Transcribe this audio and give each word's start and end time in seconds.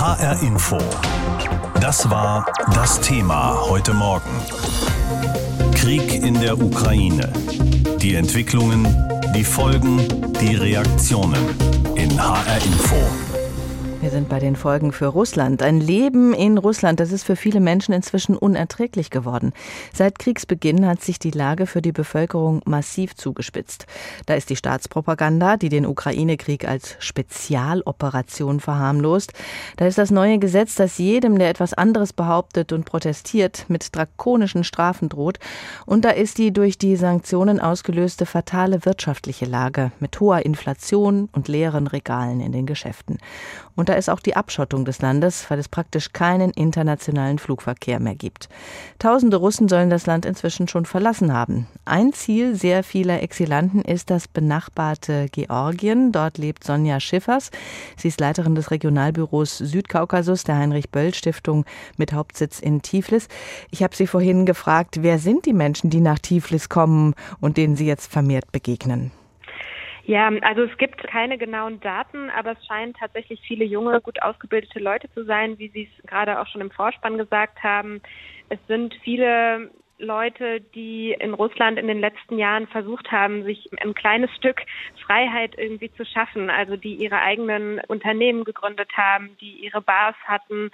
HR 0.00 0.42
Info. 0.42 0.78
Das 1.78 2.08
war 2.08 2.46
das 2.72 3.02
Thema 3.02 3.54
heute 3.68 3.92
Morgen. 3.92 4.30
Krieg 5.74 6.14
in 6.14 6.40
der 6.40 6.58
Ukraine. 6.58 7.30
Die 8.00 8.14
Entwicklungen, 8.14 8.88
die 9.36 9.44
Folgen, 9.44 10.00
die 10.40 10.54
Reaktionen 10.54 11.50
in 11.96 12.18
HR 12.18 12.64
Info. 12.64 13.29
Wir 14.00 14.08
sind 14.08 14.30
bei 14.30 14.38
den 14.38 14.56
Folgen 14.56 14.92
für 14.92 15.08
Russland. 15.08 15.62
Ein 15.62 15.78
Leben 15.78 16.32
in 16.32 16.56
Russland, 16.56 17.00
das 17.00 17.12
ist 17.12 17.24
für 17.24 17.36
viele 17.36 17.60
Menschen 17.60 17.92
inzwischen 17.92 18.34
unerträglich 18.34 19.10
geworden. 19.10 19.52
Seit 19.92 20.18
Kriegsbeginn 20.18 20.86
hat 20.86 21.02
sich 21.02 21.18
die 21.18 21.30
Lage 21.30 21.66
für 21.66 21.82
die 21.82 21.92
Bevölkerung 21.92 22.62
massiv 22.64 23.14
zugespitzt. 23.14 23.84
Da 24.24 24.34
ist 24.34 24.48
die 24.48 24.56
Staatspropaganda, 24.56 25.58
die 25.58 25.68
den 25.68 25.84
Ukraine-Krieg 25.84 26.66
als 26.66 26.96
Spezialoperation 26.98 28.60
verharmlost. 28.60 29.34
Da 29.76 29.86
ist 29.86 29.98
das 29.98 30.10
neue 30.10 30.38
Gesetz, 30.38 30.76
das 30.76 30.96
jedem, 30.96 31.38
der 31.38 31.50
etwas 31.50 31.74
anderes 31.74 32.14
behauptet 32.14 32.72
und 32.72 32.86
protestiert, 32.86 33.66
mit 33.68 33.94
drakonischen 33.94 34.64
Strafen 34.64 35.10
droht. 35.10 35.38
Und 35.84 36.06
da 36.06 36.10
ist 36.10 36.38
die 36.38 36.54
durch 36.54 36.78
die 36.78 36.96
Sanktionen 36.96 37.60
ausgelöste 37.60 38.24
fatale 38.24 38.86
wirtschaftliche 38.86 39.44
Lage 39.44 39.92
mit 40.00 40.18
hoher 40.20 40.46
Inflation 40.46 41.28
und 41.32 41.48
leeren 41.48 41.86
Regalen 41.86 42.40
in 42.40 42.52
den 42.52 42.64
Geschäften. 42.64 43.18
Und 43.80 43.88
da 43.88 43.94
ist 43.94 44.10
auch 44.10 44.20
die 44.20 44.36
Abschottung 44.36 44.84
des 44.84 45.00
Landes, 45.00 45.50
weil 45.50 45.58
es 45.58 45.66
praktisch 45.66 46.12
keinen 46.12 46.50
internationalen 46.50 47.38
Flugverkehr 47.38 47.98
mehr 47.98 48.14
gibt. 48.14 48.50
Tausende 48.98 49.38
Russen 49.38 49.68
sollen 49.70 49.88
das 49.88 50.04
Land 50.04 50.26
inzwischen 50.26 50.68
schon 50.68 50.84
verlassen 50.84 51.32
haben. 51.32 51.66
Ein 51.86 52.12
Ziel 52.12 52.54
sehr 52.54 52.84
vieler 52.84 53.22
Exilanten 53.22 53.80
ist 53.80 54.10
das 54.10 54.28
benachbarte 54.28 55.28
Georgien. 55.32 56.12
Dort 56.12 56.36
lebt 56.36 56.62
Sonja 56.62 57.00
Schiffers. 57.00 57.50
Sie 57.96 58.08
ist 58.08 58.20
Leiterin 58.20 58.54
des 58.54 58.70
Regionalbüros 58.70 59.56
Südkaukasus 59.56 60.44
der 60.44 60.58
Heinrich-Böll-Stiftung 60.58 61.64
mit 61.96 62.12
Hauptsitz 62.12 62.60
in 62.60 62.82
Tiflis. 62.82 63.28
Ich 63.70 63.82
habe 63.82 63.96
Sie 63.96 64.06
vorhin 64.06 64.44
gefragt, 64.44 64.98
wer 65.00 65.18
sind 65.18 65.46
die 65.46 65.54
Menschen, 65.54 65.88
die 65.88 66.00
nach 66.00 66.18
Tiflis 66.18 66.68
kommen 66.68 67.14
und 67.40 67.56
denen 67.56 67.76
Sie 67.76 67.86
jetzt 67.86 68.12
vermehrt 68.12 68.52
begegnen? 68.52 69.10
Ja, 70.10 70.28
also 70.42 70.64
es 70.64 70.76
gibt 70.76 71.06
keine 71.06 71.38
genauen 71.38 71.78
Daten, 71.78 72.30
aber 72.30 72.56
es 72.58 72.66
scheinen 72.66 72.94
tatsächlich 72.94 73.40
viele 73.46 73.64
junge, 73.64 74.00
gut 74.00 74.20
ausgebildete 74.20 74.80
Leute 74.80 75.08
zu 75.12 75.24
sein, 75.24 75.56
wie 75.60 75.68
Sie 75.68 75.88
es 75.88 76.06
gerade 76.08 76.40
auch 76.40 76.48
schon 76.48 76.60
im 76.60 76.72
Vorspann 76.72 77.16
gesagt 77.16 77.62
haben. 77.62 78.02
Es 78.48 78.58
sind 78.66 78.92
viele 79.04 79.70
Leute, 79.98 80.62
die 80.74 81.12
in 81.12 81.32
Russland 81.32 81.78
in 81.78 81.86
den 81.86 82.00
letzten 82.00 82.38
Jahren 82.38 82.66
versucht 82.66 83.12
haben, 83.12 83.44
sich 83.44 83.70
ein 83.80 83.94
kleines 83.94 84.34
Stück 84.34 84.62
Freiheit 85.06 85.54
irgendwie 85.56 85.92
zu 85.92 86.04
schaffen, 86.04 86.50
also 86.50 86.74
die 86.74 86.96
ihre 86.96 87.20
eigenen 87.20 87.80
Unternehmen 87.86 88.42
gegründet 88.42 88.90
haben, 88.96 89.36
die 89.40 89.64
ihre 89.64 89.80
Bars 89.80 90.16
hatten. 90.24 90.72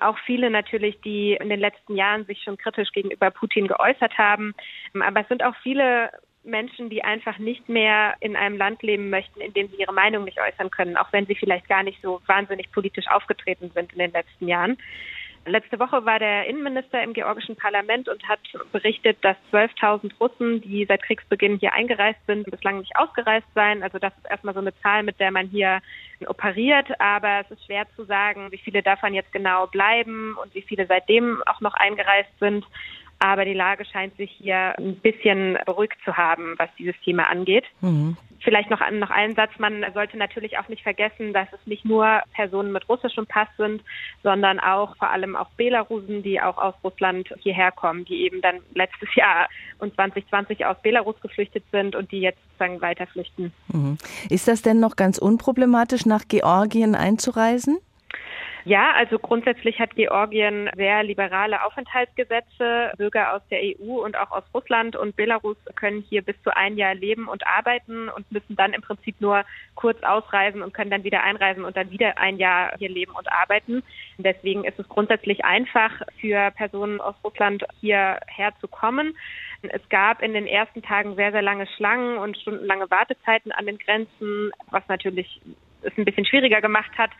Auch 0.00 0.18
viele 0.26 0.50
natürlich, 0.50 1.00
die 1.02 1.34
in 1.34 1.50
den 1.50 1.60
letzten 1.60 1.94
Jahren 1.94 2.24
sich 2.24 2.42
schon 2.42 2.56
kritisch 2.56 2.90
gegenüber 2.90 3.30
Putin 3.30 3.68
geäußert 3.68 4.18
haben. 4.18 4.56
Aber 4.98 5.20
es 5.20 5.28
sind 5.28 5.44
auch 5.44 5.54
viele 5.62 6.10
Menschen, 6.44 6.90
die 6.90 7.04
einfach 7.04 7.38
nicht 7.38 7.68
mehr 7.68 8.14
in 8.20 8.36
einem 8.36 8.56
Land 8.56 8.82
leben 8.82 9.10
möchten, 9.10 9.40
in 9.40 9.52
dem 9.52 9.68
sie 9.68 9.76
ihre 9.76 9.92
Meinung 9.92 10.24
nicht 10.24 10.40
äußern 10.40 10.70
können, 10.70 10.96
auch 10.96 11.12
wenn 11.12 11.26
sie 11.26 11.34
vielleicht 11.34 11.68
gar 11.68 11.82
nicht 11.82 12.00
so 12.02 12.20
wahnsinnig 12.26 12.70
politisch 12.72 13.08
aufgetreten 13.08 13.70
sind 13.74 13.92
in 13.92 13.98
den 13.98 14.12
letzten 14.12 14.48
Jahren. 14.48 14.76
Letzte 15.44 15.80
Woche 15.80 16.04
war 16.04 16.20
der 16.20 16.46
Innenminister 16.46 17.02
im 17.02 17.14
georgischen 17.14 17.56
Parlament 17.56 18.08
und 18.08 18.28
hat 18.28 18.38
berichtet, 18.70 19.18
dass 19.22 19.36
12.000 19.50 20.12
Russen, 20.20 20.60
die 20.60 20.84
seit 20.86 21.02
Kriegsbeginn 21.02 21.58
hier 21.58 21.72
eingereist 21.72 22.20
sind, 22.28 22.48
bislang 22.48 22.78
nicht 22.78 22.94
ausgereist 22.94 23.46
seien. 23.52 23.82
Also 23.82 23.98
das 23.98 24.16
ist 24.18 24.30
erstmal 24.30 24.54
so 24.54 24.60
eine 24.60 24.72
Zahl, 24.82 25.02
mit 25.02 25.18
der 25.18 25.32
man 25.32 25.48
hier 25.48 25.80
operiert. 26.28 26.88
Aber 27.00 27.40
es 27.40 27.50
ist 27.50 27.64
schwer 27.64 27.86
zu 27.96 28.04
sagen, 28.04 28.52
wie 28.52 28.58
viele 28.58 28.84
davon 28.84 29.14
jetzt 29.14 29.32
genau 29.32 29.66
bleiben 29.66 30.36
und 30.40 30.54
wie 30.54 30.62
viele 30.62 30.86
seitdem 30.86 31.42
auch 31.46 31.60
noch 31.60 31.74
eingereist 31.74 32.30
sind. 32.38 32.64
Aber 33.22 33.44
die 33.44 33.54
Lage 33.54 33.84
scheint 33.84 34.16
sich 34.16 34.32
hier 34.32 34.76
ein 34.78 34.96
bisschen 34.96 35.56
beruhigt 35.64 35.96
zu 36.04 36.16
haben, 36.16 36.56
was 36.58 36.68
dieses 36.76 36.96
Thema 37.04 37.30
angeht. 37.30 37.64
Mhm. 37.80 38.16
Vielleicht 38.40 38.68
noch, 38.68 38.80
noch 38.90 39.10
einen 39.10 39.36
Satz. 39.36 39.52
Man 39.58 39.86
sollte 39.94 40.16
natürlich 40.16 40.58
auch 40.58 40.66
nicht 40.66 40.82
vergessen, 40.82 41.32
dass 41.32 41.46
es 41.52 41.64
nicht 41.64 41.84
nur 41.84 42.22
Personen 42.34 42.72
mit 42.72 42.88
russischem 42.88 43.24
Pass 43.28 43.46
sind, 43.56 43.80
sondern 44.24 44.58
auch 44.58 44.96
vor 44.96 45.10
allem 45.10 45.36
auch 45.36 45.48
Belarusen, 45.50 46.24
die 46.24 46.40
auch 46.40 46.58
aus 46.58 46.74
Russland 46.82 47.32
hierher 47.38 47.70
kommen, 47.70 48.04
die 48.04 48.24
eben 48.24 48.40
dann 48.40 48.56
letztes 48.74 49.14
Jahr 49.14 49.48
und 49.78 49.94
2020 49.94 50.66
aus 50.66 50.76
Belarus 50.82 51.14
geflüchtet 51.20 51.62
sind 51.70 51.94
und 51.94 52.10
die 52.10 52.22
jetzt 52.22 52.40
sozusagen 52.42 52.80
weiter 52.80 53.06
flüchten. 53.06 53.52
Mhm. 53.68 53.98
Ist 54.30 54.48
das 54.48 54.62
denn 54.62 54.80
noch 54.80 54.96
ganz 54.96 55.18
unproblematisch, 55.18 56.06
nach 56.06 56.26
Georgien 56.26 56.96
einzureisen? 56.96 57.78
Ja, 58.64 58.92
also 58.92 59.18
grundsätzlich 59.18 59.80
hat 59.80 59.96
Georgien 59.96 60.70
sehr 60.76 61.02
liberale 61.02 61.64
Aufenthaltsgesetze. 61.64 62.92
Bürger 62.96 63.34
aus 63.34 63.42
der 63.50 63.60
EU 63.60 64.04
und 64.04 64.16
auch 64.16 64.30
aus 64.30 64.44
Russland 64.54 64.94
und 64.94 65.16
Belarus 65.16 65.56
können 65.74 66.04
hier 66.08 66.22
bis 66.22 66.40
zu 66.42 66.56
ein 66.56 66.76
Jahr 66.76 66.94
leben 66.94 67.26
und 67.26 67.44
arbeiten 67.44 68.08
und 68.08 68.30
müssen 68.30 68.54
dann 68.54 68.72
im 68.72 68.82
Prinzip 68.82 69.20
nur 69.20 69.44
kurz 69.74 70.00
ausreisen 70.04 70.62
und 70.62 70.72
können 70.72 70.90
dann 70.90 71.02
wieder 71.02 71.24
einreisen 71.24 71.64
und 71.64 71.76
dann 71.76 71.90
wieder 71.90 72.18
ein 72.18 72.36
Jahr 72.36 72.72
hier 72.78 72.88
leben 72.88 73.12
und 73.12 73.30
arbeiten. 73.32 73.82
Deswegen 74.18 74.64
ist 74.64 74.78
es 74.78 74.88
grundsätzlich 74.88 75.44
einfach 75.44 75.90
für 76.20 76.52
Personen 76.52 77.00
aus 77.00 77.16
Russland 77.24 77.64
hierher 77.80 78.52
zu 78.60 78.68
kommen. 78.68 79.16
Es 79.62 79.88
gab 79.88 80.22
in 80.22 80.34
den 80.34 80.46
ersten 80.46 80.82
Tagen 80.82 81.16
sehr, 81.16 81.32
sehr 81.32 81.42
lange 81.42 81.66
Schlangen 81.66 82.16
und 82.18 82.36
stundenlange 82.36 82.90
Wartezeiten 82.90 83.50
an 83.50 83.66
den 83.66 83.78
Grenzen, 83.78 84.52
was 84.70 84.86
natürlich 84.88 85.40
es 85.82 85.92
ein 85.96 86.04
bisschen 86.04 86.24
schwieriger 86.24 86.60
gemacht 86.60 86.90
hat. 86.98 87.10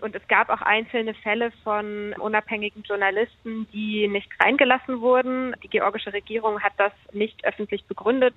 Und 0.00 0.14
es 0.14 0.26
gab 0.28 0.50
auch 0.50 0.62
einzelne 0.62 1.14
Fälle 1.14 1.50
von 1.64 2.14
unabhängigen 2.18 2.82
Journalisten, 2.82 3.66
die 3.72 4.08
nicht 4.08 4.28
reingelassen 4.40 5.00
wurden. 5.00 5.54
Die 5.62 5.68
georgische 5.68 6.12
Regierung 6.12 6.60
hat 6.60 6.72
das 6.76 6.92
nicht 7.12 7.44
öffentlich 7.44 7.84
begründet. 7.84 8.34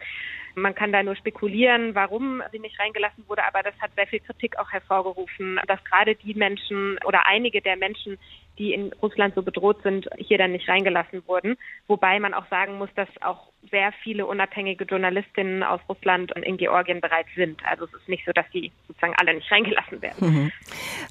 Man 0.56 0.76
kann 0.76 0.92
da 0.92 1.02
nur 1.02 1.16
spekulieren, 1.16 1.96
warum 1.96 2.44
sie 2.52 2.60
nicht 2.60 2.80
reingelassen 2.80 3.24
wurde, 3.28 3.44
aber 3.46 3.64
das 3.64 3.74
hat 3.80 3.92
sehr 3.96 4.08
viel 4.08 4.20
Kritik 4.20 4.58
auch 4.60 4.72
hervorgerufen, 4.72 5.60
dass 5.68 5.84
gerade 5.84 6.16
die 6.16 6.36
Menschen 6.36 7.00
oder 7.06 7.26
einige 7.28 7.62
der 7.62 7.76
Menschen, 7.76 8.20
die 8.58 8.74
in 8.74 8.94
Russland 9.02 9.36
so 9.36 9.42
bedroht 9.42 9.82
sind, 9.84 10.08
hier 10.18 10.38
dann 10.38 10.52
nicht 10.52 10.68
reingelassen 10.70 11.24
wurden. 11.28 11.58
Wobei 11.88 12.20
man 12.20 12.34
auch 12.34 12.48
sagen 12.50 12.78
muss, 12.78 12.90
dass 12.96 13.10
auch 13.22 13.50
sehr 13.72 13.92
viele 14.04 14.26
unabhängige 14.26 14.84
Journalistinnen 14.84 15.64
aus 15.64 15.80
Russland 15.88 16.36
und 16.36 16.44
in 16.44 16.58
Georgien 16.58 17.02
bereits 17.02 17.30
sind. 17.36 17.62
Also 17.66 17.86
es 17.86 17.94
ist 17.94 18.10
nicht 18.10 18.26
so, 18.26 18.32
dass 18.32 18.46
sie 18.52 18.72
sozusagen 18.88 19.14
alle 19.18 19.34
nicht 19.34 19.50
reingelassen 19.52 20.02
werden. 20.02 20.30
Mhm. 20.30 20.52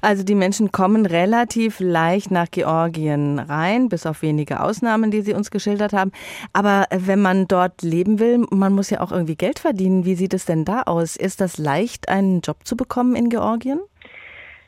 Also 0.01 0.23
die 0.23 0.35
Menschen 0.35 0.71
kommen 0.71 1.05
relativ 1.05 1.79
leicht 1.79 2.31
nach 2.31 2.49
Georgien 2.51 3.39
rein, 3.39 3.89
bis 3.89 4.05
auf 4.05 4.21
wenige 4.21 4.61
Ausnahmen, 4.61 5.11
die 5.11 5.21
Sie 5.21 5.33
uns 5.33 5.51
geschildert 5.51 5.93
haben. 5.93 6.11
Aber 6.53 6.85
wenn 6.91 7.21
man 7.21 7.47
dort 7.47 7.81
leben 7.81 8.19
will, 8.19 8.45
man 8.51 8.73
muss 8.73 8.89
ja 8.89 9.01
auch 9.01 9.11
irgendwie 9.11 9.35
Geld 9.35 9.59
verdienen. 9.59 10.05
Wie 10.05 10.15
sieht 10.15 10.33
es 10.33 10.45
denn 10.45 10.65
da 10.65 10.83
aus? 10.83 11.15
Ist 11.15 11.41
das 11.41 11.57
leicht, 11.57 12.09
einen 12.09 12.41
Job 12.41 12.65
zu 12.65 12.77
bekommen 12.77 13.15
in 13.15 13.29
Georgien? 13.29 13.79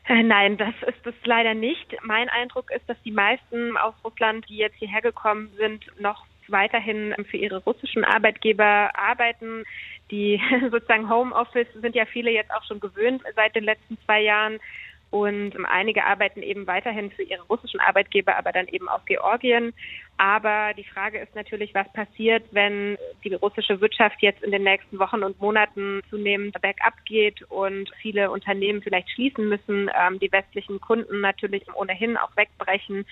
Äh, 0.08 0.22
nein, 0.22 0.56
das 0.56 0.74
ist 0.86 1.04
es 1.04 1.14
leider 1.24 1.54
nicht. 1.54 1.96
Mein 2.02 2.28
Eindruck 2.28 2.70
ist, 2.70 2.88
dass 2.88 3.00
die 3.02 3.10
meisten 3.10 3.76
aus 3.76 3.94
Russland, 4.04 4.48
die 4.48 4.56
jetzt 4.56 4.76
hierher 4.76 5.02
gekommen 5.02 5.50
sind, 5.56 5.84
noch 6.00 6.26
weiterhin 6.48 7.14
für 7.28 7.36
ihre 7.36 7.58
russischen 7.58 8.04
Arbeitgeber 8.04 8.90
arbeiten. 8.94 9.64
Die 10.12 10.40
sozusagen 10.70 11.10
Homeoffice 11.10 11.66
sind 11.74 11.96
ja 11.96 12.04
viele 12.04 12.30
jetzt 12.30 12.52
auch 12.52 12.62
schon 12.64 12.78
gewöhnt 12.78 13.22
seit 13.34 13.56
den 13.56 13.64
letzten 13.64 13.98
zwei 14.04 14.20
Jahren. 14.20 14.60
Und 15.16 15.54
einige 15.64 16.04
arbeiten 16.04 16.42
eben 16.42 16.66
weiterhin 16.66 17.10
für 17.10 17.22
ihre 17.22 17.42
russischen 17.44 17.80
Arbeitgeber, 17.80 18.36
aber 18.36 18.52
dann 18.52 18.68
eben 18.68 18.86
aus 18.86 19.00
Georgien. 19.06 19.72
Aber 20.18 20.72
die 20.76 20.84
Frage 20.84 21.18
ist 21.18 21.34
natürlich, 21.34 21.74
was 21.74 21.90
passiert, 21.94 22.44
wenn 22.50 22.98
die 23.24 23.32
russische 23.32 23.80
Wirtschaft 23.80 24.16
jetzt 24.20 24.42
in 24.42 24.50
den 24.50 24.62
nächsten 24.62 24.98
Wochen 24.98 25.22
und 25.22 25.40
Monaten 25.40 26.02
zunehmend 26.10 26.60
bergab 26.60 26.94
geht 27.06 27.42
und 27.50 27.90
viele 28.02 28.30
Unternehmen 28.30 28.82
vielleicht 28.82 29.10
schließen 29.10 29.48
müssen, 29.48 29.90
ähm, 29.98 30.18
die 30.20 30.32
westlichen 30.32 30.80
Kunden 30.80 31.22
natürlich 31.22 31.64
ohnehin 31.74 32.18
auch 32.18 32.36
wegbrechen 32.36 33.06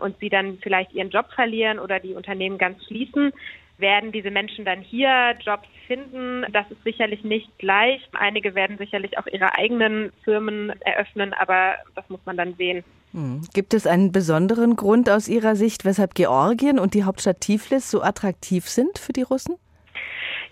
und 0.00 0.18
sie 0.18 0.30
dann 0.30 0.58
vielleicht 0.62 0.94
ihren 0.94 1.10
Job 1.10 1.26
verlieren 1.34 1.78
oder 1.78 2.00
die 2.00 2.14
Unternehmen 2.14 2.56
ganz 2.56 2.82
schließen 2.86 3.32
werden 3.80 4.12
diese 4.12 4.30
Menschen 4.30 4.64
dann 4.64 4.80
hier 4.80 5.34
Jobs 5.40 5.68
finden? 5.86 6.44
Das 6.52 6.70
ist 6.70 6.82
sicherlich 6.84 7.24
nicht 7.24 7.50
leicht. 7.62 8.08
Einige 8.12 8.54
werden 8.54 8.78
sicherlich 8.78 9.18
auch 9.18 9.26
ihre 9.26 9.54
eigenen 9.56 10.12
Firmen 10.24 10.72
eröffnen, 10.80 11.32
aber 11.34 11.74
das 11.94 12.08
muss 12.08 12.20
man 12.24 12.36
dann 12.36 12.54
sehen. 12.54 12.84
Hm. 13.12 13.42
Gibt 13.54 13.74
es 13.74 13.86
einen 13.86 14.12
besonderen 14.12 14.76
Grund 14.76 15.10
aus 15.10 15.28
Ihrer 15.28 15.56
Sicht, 15.56 15.84
weshalb 15.84 16.14
Georgien 16.14 16.78
und 16.78 16.94
die 16.94 17.04
Hauptstadt 17.04 17.40
Tiflis 17.40 17.90
so 17.90 18.02
attraktiv 18.02 18.68
sind 18.68 18.98
für 18.98 19.12
die 19.12 19.22
Russen? 19.22 19.56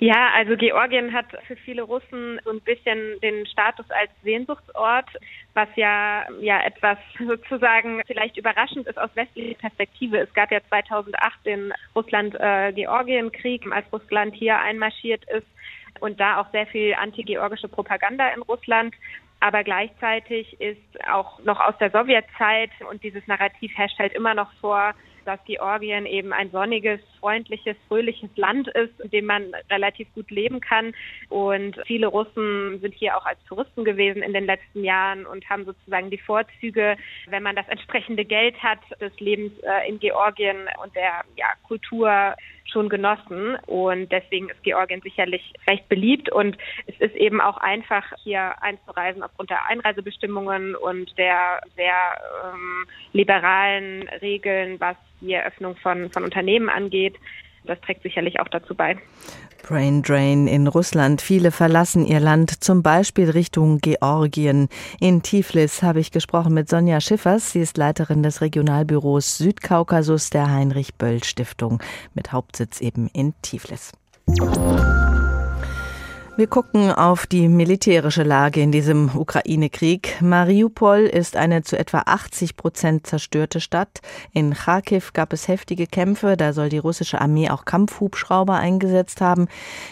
Ja, 0.00 0.30
also 0.36 0.56
Georgien 0.56 1.12
hat 1.12 1.26
für 1.46 1.56
viele 1.56 1.82
Russen 1.82 2.40
so 2.44 2.50
ein 2.50 2.60
bisschen 2.60 3.18
den 3.20 3.44
Status 3.46 3.90
als 3.90 4.10
Sehnsuchtsort, 4.22 5.08
was 5.54 5.68
ja 5.74 6.24
ja 6.40 6.60
etwas 6.62 6.98
sozusagen 7.18 8.00
vielleicht 8.06 8.36
überraschend 8.36 8.86
ist 8.86 8.98
aus 8.98 9.10
westlicher 9.14 9.58
Perspektive. 9.58 10.18
Es 10.18 10.32
gab 10.34 10.52
ja 10.52 10.60
2008 10.68 11.44
den 11.44 11.72
Russland-Georgien-Krieg, 11.96 13.66
als 13.72 13.92
Russland 13.92 14.36
hier 14.36 14.60
einmarschiert 14.60 15.24
ist 15.30 15.46
und 15.98 16.20
da 16.20 16.40
auch 16.40 16.50
sehr 16.52 16.68
viel 16.68 16.94
anti-georgische 16.94 17.68
Propaganda 17.68 18.28
in 18.28 18.42
Russland. 18.42 18.94
Aber 19.40 19.64
gleichzeitig 19.64 20.60
ist 20.60 21.08
auch 21.10 21.40
noch 21.40 21.60
aus 21.60 21.76
der 21.78 21.90
Sowjetzeit 21.90 22.70
und 22.88 23.02
dieses 23.02 23.26
Narrativ 23.26 23.72
herrscht 23.76 23.98
halt 23.98 24.12
immer 24.12 24.34
noch 24.34 24.52
vor, 24.60 24.94
dass 25.24 25.44
Georgien 25.44 26.06
eben 26.06 26.32
ein 26.32 26.50
sonniges, 26.50 27.00
freundliches, 27.20 27.76
fröhliches 27.88 28.30
Land 28.36 28.68
ist, 28.68 29.00
in 29.00 29.10
dem 29.10 29.26
man 29.26 29.52
relativ 29.70 30.12
gut 30.14 30.30
leben 30.30 30.60
kann. 30.60 30.92
Und 31.28 31.76
viele 31.86 32.06
Russen 32.06 32.80
sind 32.80 32.94
hier 32.94 33.16
auch 33.16 33.26
als 33.26 33.42
Touristen 33.44 33.84
gewesen 33.84 34.22
in 34.22 34.32
den 34.32 34.46
letzten 34.46 34.84
Jahren 34.84 35.26
und 35.26 35.48
haben 35.48 35.64
sozusagen 35.64 36.10
die 36.10 36.18
Vorzüge, 36.18 36.96
wenn 37.28 37.42
man 37.42 37.56
das 37.56 37.68
entsprechende 37.68 38.24
Geld 38.24 38.62
hat, 38.62 38.80
des 39.00 39.18
Lebens 39.20 39.52
äh, 39.62 39.88
in 39.88 39.98
Georgien 39.98 40.68
und 40.82 40.94
der 40.94 41.24
ja, 41.36 41.46
Kultur 41.66 42.34
schon 42.70 42.88
genossen 42.88 43.56
und 43.66 44.10
deswegen 44.12 44.48
ist 44.50 44.62
Georgien 44.62 45.00
sicherlich 45.00 45.42
recht 45.66 45.88
beliebt 45.88 46.30
und 46.30 46.56
es 46.86 46.98
ist 47.00 47.16
eben 47.16 47.40
auch 47.40 47.56
einfach 47.56 48.04
hier 48.22 48.62
einzureisen 48.62 49.22
aufgrund 49.22 49.50
der 49.50 49.66
Einreisebestimmungen 49.66 50.74
und 50.74 51.16
der 51.18 51.60
sehr 51.76 51.94
ähm, 52.44 52.86
liberalen 53.12 54.08
Regeln, 54.20 54.78
was 54.80 54.96
die 55.20 55.32
Eröffnung 55.32 55.76
von, 55.76 56.10
von 56.10 56.24
Unternehmen 56.24 56.68
angeht. 56.68 57.07
Das 57.64 57.80
trägt 57.82 58.02
sicherlich 58.02 58.40
auch 58.40 58.48
dazu 58.48 58.74
bei. 58.74 58.96
Brain 59.62 60.02
Drain 60.02 60.46
in 60.46 60.66
Russland. 60.66 61.20
Viele 61.20 61.50
verlassen 61.50 62.06
ihr 62.06 62.20
Land, 62.20 62.64
zum 62.64 62.82
Beispiel 62.82 63.28
Richtung 63.28 63.78
Georgien. 63.80 64.68
In 65.00 65.22
Tiflis 65.22 65.82
habe 65.82 66.00
ich 66.00 66.10
gesprochen 66.10 66.54
mit 66.54 66.70
Sonja 66.70 67.00
Schiffers. 67.00 67.52
Sie 67.52 67.60
ist 67.60 67.76
Leiterin 67.76 68.22
des 68.22 68.40
Regionalbüros 68.40 69.36
Südkaukasus 69.36 70.30
der 70.30 70.50
Heinrich 70.50 70.94
Böll 70.94 71.22
Stiftung 71.22 71.82
mit 72.14 72.32
Hauptsitz 72.32 72.80
eben 72.80 73.08
in 73.12 73.34
Tiflis. 73.42 73.92
Wir 76.38 76.46
gucken 76.46 76.92
auf 76.92 77.26
die 77.26 77.48
militärische 77.48 78.22
Lage 78.22 78.60
in 78.60 78.70
diesem 78.70 79.10
Ukraine-Krieg. 79.12 80.22
Mariupol 80.22 81.00
ist 81.00 81.34
eine 81.34 81.64
zu 81.64 81.76
etwa 81.76 82.04
80 82.06 82.56
Prozent 82.56 83.08
zerstörte 83.08 83.60
Stadt. 83.60 83.98
In 84.32 84.54
Kharkiv 84.54 85.12
gab 85.14 85.32
es 85.32 85.48
heftige 85.48 85.88
Kämpfe. 85.88 86.36
Da 86.36 86.52
soll 86.52 86.68
die 86.68 86.78
russische 86.78 87.20
Armee 87.20 87.50
auch 87.50 87.64
Kampfhubschrauber 87.64 88.54
eingesetzt 88.54 89.20
haben. 89.20 89.48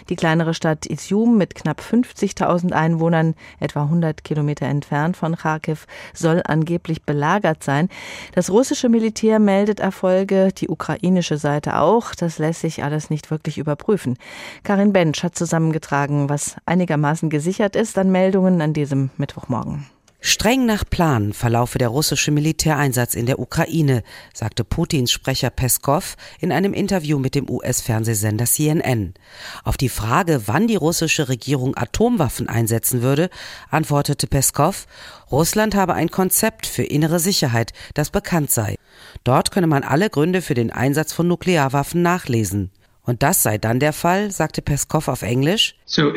Die 0.08 0.14
kleinere 0.14 0.54
Stadt 0.54 0.86
Izium 0.86 1.36
mit 1.36 1.56
knapp 1.56 1.80
50.000 1.80 2.70
Einwohnern, 2.70 3.34
etwa 3.58 3.82
100 3.82 4.22
Kilometer 4.22 4.66
entfernt 4.66 5.16
von 5.16 5.34
Kharkiv, 5.34 5.88
soll 6.14 6.42
angeblich 6.44 7.02
belagert 7.02 7.64
sein. 7.64 7.88
Das 8.36 8.50
russische 8.50 8.88
Militär 8.88 9.40
meldet 9.40 9.80
Erfolge, 9.80 10.50
die 10.56 10.68
ukrainische 10.68 11.38
Seite 11.38 11.80
auch. 11.80 12.14
Das 12.14 12.38
lässt 12.38 12.60
sich 12.60 12.84
alles 12.84 13.10
nicht 13.10 13.32
wirklich 13.32 13.58
überprüfen. 13.58 14.16
Karin 14.62 14.92
Bench 14.92 15.24
hat 15.24 15.34
zusammengetragen, 15.34 16.28
was 16.28 16.35
einigermaßen 16.64 17.30
gesichert 17.30 17.76
ist 17.76 17.98
an 17.98 18.10
Meldungen 18.10 18.60
an 18.60 18.72
diesem 18.72 19.10
Mittwochmorgen. 19.16 19.86
Streng 20.28 20.66
nach 20.66 20.84
Plan 20.84 21.32
verlaufe 21.32 21.78
der 21.78 21.86
russische 21.86 22.32
Militäreinsatz 22.32 23.14
in 23.14 23.26
der 23.26 23.38
Ukraine, 23.38 24.02
sagte 24.34 24.64
Putins 24.64 25.12
Sprecher 25.12 25.50
Peskov 25.50 26.16
in 26.40 26.50
einem 26.50 26.72
Interview 26.72 27.20
mit 27.20 27.36
dem 27.36 27.48
US-Fernsehsender 27.48 28.46
CNN. 28.46 29.14
Auf 29.62 29.76
die 29.76 29.88
Frage, 29.88 30.42
wann 30.46 30.66
die 30.66 30.74
russische 30.74 31.28
Regierung 31.28 31.76
Atomwaffen 31.76 32.48
einsetzen 32.48 33.02
würde, 33.02 33.30
antwortete 33.70 34.26
Peskov, 34.26 34.86
Russland 35.30 35.76
habe 35.76 35.94
ein 35.94 36.10
Konzept 36.10 36.66
für 36.66 36.82
innere 36.82 37.20
Sicherheit, 37.20 37.72
das 37.94 38.10
bekannt 38.10 38.50
sei. 38.50 38.74
Dort 39.22 39.52
könne 39.52 39.68
man 39.68 39.84
alle 39.84 40.10
Gründe 40.10 40.42
für 40.42 40.54
den 40.54 40.72
Einsatz 40.72 41.12
von 41.12 41.28
Nuklearwaffen 41.28 42.02
nachlesen. 42.02 42.72
Und 43.06 43.22
das 43.22 43.44
sei 43.44 43.56
dann 43.56 43.78
der 43.78 43.92
Fall, 43.92 44.32
sagte 44.32 44.62
Peskov 44.62 45.06
auf 45.06 45.22
Englisch, 45.22 45.76
so 45.84 46.12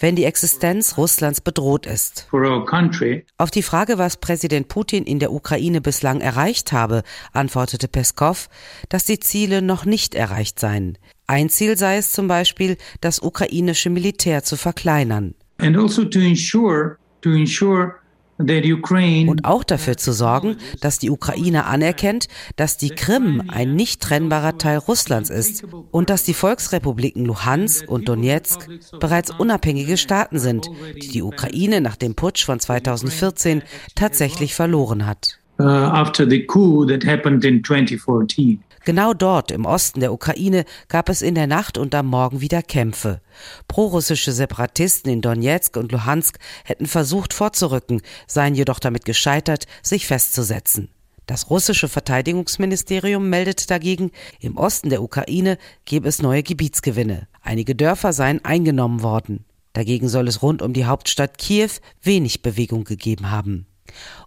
wenn 0.00 0.16
die 0.16 0.24
Existenz 0.24 0.96
Russlands 0.96 1.40
bedroht 1.40 1.86
ist. 1.86 2.28
Country, 2.30 3.26
auf 3.36 3.50
die 3.50 3.64
Frage, 3.64 3.98
was 3.98 4.18
Präsident 4.18 4.68
Putin 4.68 5.04
in 5.04 5.18
der 5.18 5.32
Ukraine 5.32 5.80
bislang 5.80 6.20
erreicht 6.20 6.70
habe, 6.72 7.02
antwortete 7.32 7.88
Peskov, 7.88 8.48
dass 8.88 9.04
die 9.04 9.18
Ziele 9.18 9.60
noch 9.60 9.84
nicht 9.84 10.14
erreicht 10.14 10.60
seien. 10.60 10.96
Ein 11.26 11.48
Ziel 11.48 11.76
sei 11.76 11.96
es 11.96 12.12
zum 12.12 12.28
Beispiel, 12.28 12.76
das 13.00 13.20
ukrainische 13.20 13.90
Militär 13.90 14.44
zu 14.44 14.56
verkleinern. 14.56 15.34
And 15.58 15.76
also 15.76 16.04
to 16.04 16.20
ensure, 16.20 16.96
to 17.22 17.30
ensure 17.30 17.96
und 18.40 19.44
auch 19.44 19.64
dafür 19.64 19.96
zu 19.96 20.12
sorgen, 20.12 20.56
dass 20.80 20.98
die 20.98 21.10
Ukraine 21.10 21.66
anerkennt, 21.66 22.28
dass 22.56 22.76
die 22.76 22.90
Krim 22.90 23.42
ein 23.48 23.74
nicht 23.74 24.00
trennbarer 24.02 24.58
Teil 24.58 24.78
Russlands 24.78 25.30
ist 25.30 25.64
und 25.90 26.10
dass 26.10 26.24
die 26.24 26.34
Volksrepubliken 26.34 27.24
Luhansk 27.24 27.88
und 27.88 28.08
Donetsk 28.08 28.68
bereits 28.98 29.30
unabhängige 29.30 29.96
Staaten 29.96 30.38
sind, 30.38 30.68
die 31.02 31.08
die 31.08 31.22
Ukraine 31.22 31.80
nach 31.80 31.96
dem 31.96 32.14
Putsch 32.14 32.44
von 32.44 32.58
2014 32.58 33.62
tatsächlich 33.94 34.54
verloren 34.54 35.06
hat. 35.06 35.38
Uh, 35.58 35.64
after 35.64 36.26
the 36.26 36.46
coup 36.46 36.86
that 36.88 37.04
happened 37.04 37.44
in 37.44 37.62
2014. 37.62 38.62
Genau 38.90 39.14
dort, 39.14 39.52
im 39.52 39.66
Osten 39.66 40.00
der 40.00 40.12
Ukraine, 40.12 40.64
gab 40.88 41.08
es 41.08 41.22
in 41.22 41.36
der 41.36 41.46
Nacht 41.46 41.78
und 41.78 41.94
am 41.94 42.08
Morgen 42.08 42.40
wieder 42.40 42.60
Kämpfe. 42.60 43.20
Prorussische 43.68 44.32
Separatisten 44.32 45.12
in 45.12 45.20
Donetsk 45.20 45.76
und 45.76 45.92
Luhansk 45.92 46.40
hätten 46.64 46.86
versucht 46.86 47.32
vorzurücken, 47.32 48.02
seien 48.26 48.56
jedoch 48.56 48.80
damit 48.80 49.04
gescheitert, 49.04 49.68
sich 49.80 50.08
festzusetzen. 50.08 50.88
Das 51.26 51.50
russische 51.50 51.86
Verteidigungsministerium 51.86 53.30
meldet 53.30 53.70
dagegen, 53.70 54.10
im 54.40 54.56
Osten 54.56 54.90
der 54.90 55.04
Ukraine 55.04 55.56
gebe 55.84 56.08
es 56.08 56.20
neue 56.20 56.42
Gebietsgewinne. 56.42 57.28
Einige 57.42 57.76
Dörfer 57.76 58.12
seien 58.12 58.44
eingenommen 58.44 59.04
worden. 59.04 59.44
Dagegen 59.72 60.08
soll 60.08 60.26
es 60.26 60.42
rund 60.42 60.62
um 60.62 60.72
die 60.72 60.86
Hauptstadt 60.86 61.38
Kiew 61.38 61.70
wenig 62.02 62.42
Bewegung 62.42 62.82
gegeben 62.82 63.30
haben. 63.30 63.66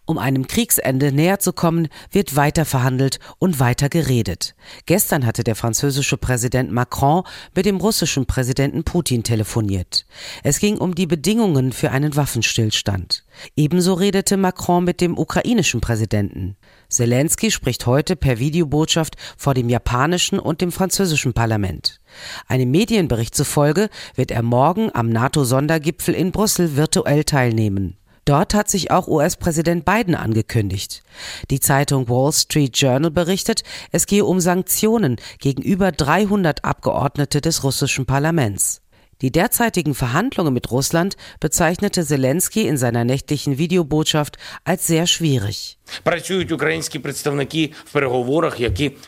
Um 0.05 0.17
einem 0.17 0.47
Kriegsende 0.47 1.13
näher 1.13 1.39
zu 1.39 1.53
kommen, 1.53 1.87
wird 2.11 2.35
weiter 2.35 2.65
verhandelt 2.65 3.19
und 3.39 3.61
weiter 3.61 3.87
geredet. 3.87 4.53
Gestern 4.85 5.25
hatte 5.25 5.45
der 5.45 5.55
französische 5.55 6.17
Präsident 6.17 6.73
Macron 6.73 7.23
mit 7.55 7.65
dem 7.65 7.77
russischen 7.77 8.25
Präsidenten 8.25 8.83
Putin 8.83 9.23
telefoniert. 9.23 10.05
Es 10.43 10.59
ging 10.59 10.77
um 10.77 10.93
die 10.93 11.07
Bedingungen 11.07 11.71
für 11.71 11.91
einen 11.91 12.17
Waffenstillstand. 12.17 13.23
Ebenso 13.55 13.93
redete 13.93 14.35
Macron 14.35 14.83
mit 14.83 14.99
dem 14.99 15.17
ukrainischen 15.17 15.79
Präsidenten. 15.79 16.57
Zelensky 16.89 17.49
spricht 17.49 17.85
heute 17.85 18.17
per 18.17 18.39
Videobotschaft 18.39 19.15
vor 19.37 19.53
dem 19.53 19.69
japanischen 19.69 20.37
und 20.37 20.59
dem 20.59 20.73
französischen 20.73 21.33
Parlament. 21.33 22.01
Einem 22.47 22.71
Medienbericht 22.71 23.35
zufolge 23.35 23.89
wird 24.15 24.31
er 24.31 24.43
morgen 24.43 24.93
am 24.93 25.07
NATO-Sondergipfel 25.09 26.13
in 26.13 26.33
Brüssel 26.33 26.75
virtuell 26.75 27.23
teilnehmen. 27.23 27.97
Dort 28.25 28.53
hat 28.53 28.69
sich 28.69 28.91
auch 28.91 29.07
US-Präsident 29.07 29.85
Biden 29.85 30.15
angekündigt. 30.15 31.03
Die 31.49 31.59
Zeitung 31.59 32.07
Wall 32.07 32.31
Street 32.31 32.77
Journal 32.77 33.11
berichtet, 33.11 33.63
es 33.91 34.05
gehe 34.05 34.23
um 34.23 34.39
Sanktionen 34.39 35.17
gegen 35.39 35.61
über 35.61 35.91
300 35.91 36.63
Abgeordnete 36.63 37.41
des 37.41 37.63
russischen 37.63 38.05
Parlaments. 38.05 38.82
Die 39.23 39.31
derzeitigen 39.31 39.95
Verhandlungen 39.95 40.53
mit 40.53 40.69
Russland 40.69 41.15
bezeichnete 41.39 42.05
Zelensky 42.05 42.67
in 42.67 42.75
seiner 42.75 43.05
nächtlichen 43.05 43.57
Videobotschaft 43.57 44.37
als 44.65 44.85
sehr 44.85 45.07
schwierig. 45.07 45.77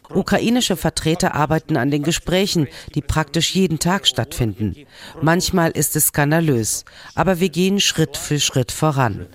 Ukrainische 0.10 0.78
Vertreter 0.78 1.36
arbeiten 1.36 1.76
an 1.76 1.92
den 1.92 2.04
Gesprächen, 2.04 2.70
die 2.96 3.02
praktisch 3.02 3.54
jeden 3.56 3.80
Tag 3.80 4.08
stattfinden. 4.08 4.78
Manchmal 5.22 5.72
ist 5.72 5.98
es 5.98 6.08
skandalös, 6.08 6.86
aber 7.14 7.42
wir 7.42 7.50
gehen 7.50 7.82
Schritt 7.82 8.16
für 8.16 8.40
Schritt 8.40 8.72
voran. 8.72 9.28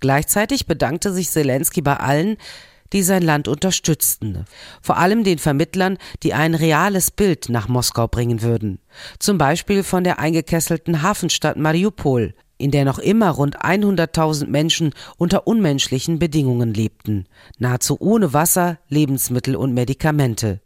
Gleichzeitig 0.00 0.66
bedankte 0.66 1.12
sich 1.12 1.30
Zelensky 1.30 1.82
bei 1.82 1.96
allen, 1.96 2.38
die 2.92 3.02
sein 3.02 3.22
Land 3.22 3.48
unterstützten, 3.48 4.44
vor 4.82 4.98
allem 4.98 5.24
den 5.24 5.38
Vermittlern, 5.38 5.98
die 6.22 6.34
ein 6.34 6.54
reales 6.54 7.10
Bild 7.10 7.48
nach 7.48 7.68
Moskau 7.68 8.08
bringen 8.08 8.42
würden, 8.42 8.78
zum 9.18 9.38
Beispiel 9.38 9.82
von 9.82 10.04
der 10.04 10.18
eingekesselten 10.18 11.02
Hafenstadt 11.02 11.56
Mariupol, 11.56 12.34
in 12.58 12.70
der 12.70 12.84
noch 12.84 12.98
immer 12.98 13.30
rund 13.30 13.60
100.000 13.62 14.46
Menschen 14.46 14.92
unter 15.18 15.46
unmenschlichen 15.46 16.18
Bedingungen 16.18 16.72
lebten, 16.72 17.26
nahezu 17.58 17.96
ohne 18.00 18.32
Wasser, 18.32 18.78
Lebensmittel 18.88 19.56
und 19.56 19.74
Medikamente. 19.74 20.60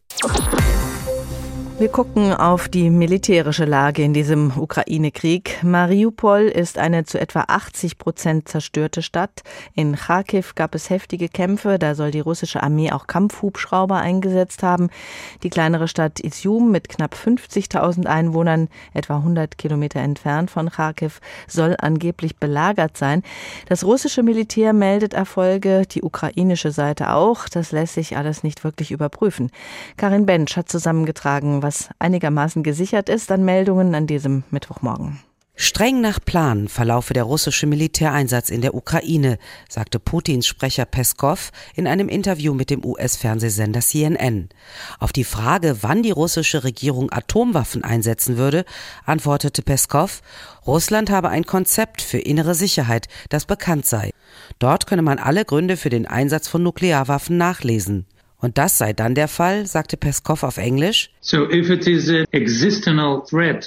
Wir 1.80 1.88
gucken 1.88 2.34
auf 2.34 2.68
die 2.68 2.90
militärische 2.90 3.64
Lage 3.64 4.02
in 4.02 4.12
diesem 4.12 4.52
Ukraine-Krieg. 4.54 5.62
Mariupol 5.62 6.42
ist 6.42 6.76
eine 6.76 7.04
zu 7.04 7.18
etwa 7.18 7.46
80 7.48 7.96
Prozent 7.96 8.48
zerstörte 8.48 9.00
Stadt. 9.00 9.40
In 9.74 9.96
Kharkiv 9.96 10.54
gab 10.54 10.74
es 10.74 10.90
heftige 10.90 11.30
Kämpfe. 11.30 11.78
Da 11.78 11.94
soll 11.94 12.10
die 12.10 12.20
russische 12.20 12.62
Armee 12.62 12.92
auch 12.92 13.06
Kampfhubschrauber 13.06 13.96
eingesetzt 13.96 14.62
haben. 14.62 14.90
Die 15.42 15.48
kleinere 15.48 15.88
Stadt 15.88 16.20
Izium 16.20 16.70
mit 16.70 16.90
knapp 16.90 17.14
50.000 17.14 18.04
Einwohnern, 18.04 18.68
etwa 18.92 19.16
100 19.16 19.56
Kilometer 19.56 20.00
entfernt 20.00 20.50
von 20.50 20.68
Kharkiv, 20.68 21.22
soll 21.48 21.76
angeblich 21.78 22.36
belagert 22.36 22.98
sein. 22.98 23.22
Das 23.70 23.84
russische 23.84 24.22
Militär 24.22 24.74
meldet 24.74 25.14
Erfolge, 25.14 25.84
die 25.90 26.02
ukrainische 26.02 26.72
Seite 26.72 27.14
auch. 27.14 27.48
Das 27.48 27.72
lässt 27.72 27.94
sich 27.94 28.18
alles 28.18 28.42
nicht 28.42 28.64
wirklich 28.64 28.90
überprüfen. 28.90 29.50
Karin 29.96 30.26
Bench 30.26 30.58
hat 30.58 30.68
zusammengetragen, 30.68 31.62
was 31.62 31.69
einigermaßen 31.98 32.62
gesichert 32.62 33.08
ist 33.08 33.30
an 33.30 33.44
Meldungen 33.44 33.94
an 33.94 34.06
diesem 34.06 34.44
Mittwochmorgen. 34.50 35.20
Streng 35.62 36.00
nach 36.00 36.20
Plan 36.24 36.68
verlaufe 36.68 37.12
der 37.12 37.24
russische 37.24 37.66
Militäreinsatz 37.66 38.48
in 38.48 38.62
der 38.62 38.72
Ukraine, 38.74 39.36
sagte 39.68 39.98
Putins 39.98 40.46
Sprecher 40.46 40.86
Peskov 40.86 41.52
in 41.74 41.86
einem 41.86 42.08
Interview 42.08 42.54
mit 42.54 42.70
dem 42.70 42.82
US-Fernsehsender 42.82 43.80
CNN. 43.80 44.48
Auf 44.98 45.12
die 45.12 45.22
Frage, 45.22 45.82
wann 45.82 46.02
die 46.02 46.12
russische 46.12 46.64
Regierung 46.64 47.12
Atomwaffen 47.12 47.84
einsetzen 47.84 48.38
würde, 48.38 48.64
antwortete 49.04 49.60
Peskov, 49.60 50.22
Russland 50.66 51.10
habe 51.10 51.28
ein 51.28 51.44
Konzept 51.44 52.00
für 52.00 52.18
innere 52.18 52.54
Sicherheit, 52.54 53.08
das 53.28 53.44
bekannt 53.44 53.84
sei. 53.84 54.12
Dort 54.60 54.86
könne 54.86 55.02
man 55.02 55.18
alle 55.18 55.44
Gründe 55.44 55.76
für 55.76 55.90
den 55.90 56.06
Einsatz 56.06 56.48
von 56.48 56.62
Nuklearwaffen 56.62 57.36
nachlesen. 57.36 58.06
Und 58.40 58.58
das 58.58 58.78
sei 58.78 58.92
dann 58.92 59.14
der 59.14 59.28
Fall, 59.28 59.66
sagte 59.66 59.96
Peskov 59.96 60.42
auf 60.42 60.56
Englisch, 60.56 61.10
so 61.20 61.48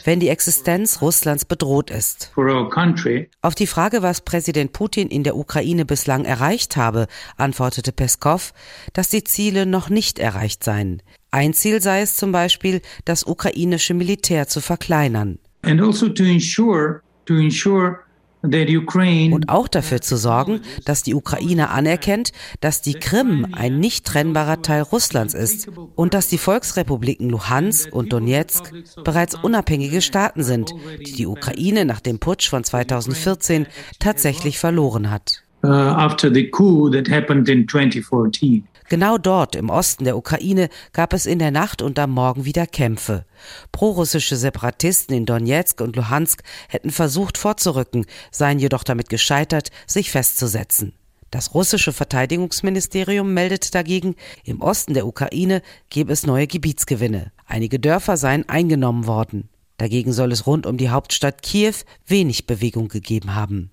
wenn 0.05 0.19
die 0.19 0.29
Existenz 0.29 1.01
Russlands 1.01 1.45
bedroht 1.45 1.91
ist. 1.91 2.31
Country, 2.71 3.29
auf 3.41 3.55
die 3.55 3.67
Frage, 3.67 4.01
was 4.01 4.21
Präsident 4.21 4.73
Putin 4.73 5.09
in 5.09 5.23
der 5.23 5.37
Ukraine 5.37 5.85
bislang 5.85 6.25
erreicht 6.25 6.75
habe, 6.75 7.07
antwortete 7.37 7.91
Peskov, 7.91 8.53
dass 8.93 9.09
die 9.09 9.23
Ziele 9.23 9.65
noch 9.65 9.89
nicht 9.89 10.17
erreicht 10.19 10.63
seien. 10.63 11.01
Ein 11.29 11.53
Ziel 11.53 11.81
sei 11.81 12.01
es 12.01 12.15
zum 12.15 12.31
Beispiel, 12.31 12.81
das 13.05 13.23
ukrainische 13.25 13.93
Militär 13.93 14.47
zu 14.47 14.61
verkleinern. 14.61 15.39
And 15.61 15.81
also 15.81 16.09
to 16.09 16.23
ensure, 16.23 17.01
to 17.25 17.35
ensure 17.35 17.99
und 18.43 19.47
auch 19.47 19.67
dafür 19.69 20.01
zu 20.01 20.17
sorgen, 20.17 20.61
dass 20.83 21.01
die 21.01 21.15
Ukraine 21.15 21.69
anerkennt, 21.69 22.33
dass 22.59 22.81
die 22.81 22.93
Krim 22.93 23.47
ein 23.53 23.79
nicht 23.79 24.05
trennbarer 24.05 24.61
Teil 24.61 24.81
Russlands 24.81 25.33
ist 25.33 25.69
und 25.95 26.13
dass 26.13 26.27
die 26.27 26.37
Volksrepubliken 26.37 27.29
Luhansk 27.29 27.93
und 27.93 28.11
Donetsk 28.11 28.73
bereits 29.05 29.35
unabhängige 29.35 30.01
Staaten 30.01 30.43
sind, 30.43 30.73
die 30.99 31.13
die 31.13 31.27
Ukraine 31.27 31.85
nach 31.85 32.01
dem 32.01 32.19
Putsch 32.19 32.49
von 32.49 32.63
2014 32.65 33.65
tatsächlich 33.99 34.59
verloren 34.59 35.09
hat. 35.09 35.43
Uh, 35.65 35.69
after 35.69 36.29
the 36.29 36.49
coup 36.49 36.91
that 36.91 37.09
happened 37.09 37.47
in 37.47 37.65
2014. 37.65 38.67
Genau 38.93 39.17
dort, 39.17 39.55
im 39.55 39.71
Osten 39.71 40.03
der 40.03 40.15
Ukraine, 40.15 40.69
gab 40.91 41.13
es 41.13 41.25
in 41.25 41.39
der 41.39 41.49
Nacht 41.49 41.81
und 41.81 41.97
am 41.97 42.11
Morgen 42.11 42.45
wieder 42.45 42.67
Kämpfe. 42.67 43.25
Prorussische 43.71 44.35
Separatisten 44.35 45.15
in 45.15 45.25
Donetsk 45.25 45.81
und 45.81 45.95
Luhansk 45.95 46.43
hätten 46.69 46.91
versucht 46.91 47.39
vorzurücken, 47.39 48.05
seien 48.29 48.59
jedoch 48.59 48.83
damit 48.83 49.09
gescheitert, 49.09 49.71
sich 49.87 50.11
festzusetzen. 50.11 50.93
Das 51.31 51.55
russische 51.55 51.91
Verteidigungsministerium 51.91 53.33
meldet 53.33 53.73
dagegen, 53.73 54.15
im 54.43 54.61
Osten 54.61 54.93
der 54.93 55.07
Ukraine 55.07 55.63
gebe 55.89 56.13
es 56.13 56.27
neue 56.27 56.45
Gebietsgewinne. 56.45 57.31
Einige 57.47 57.79
Dörfer 57.79 58.15
seien 58.15 58.47
eingenommen 58.47 59.07
worden. 59.07 59.49
Dagegen 59.77 60.13
soll 60.13 60.31
es 60.31 60.45
rund 60.45 60.67
um 60.67 60.77
die 60.77 60.91
Hauptstadt 60.91 61.41
Kiew 61.41 61.73
wenig 62.05 62.45
Bewegung 62.45 62.89
gegeben 62.89 63.33
haben. 63.33 63.71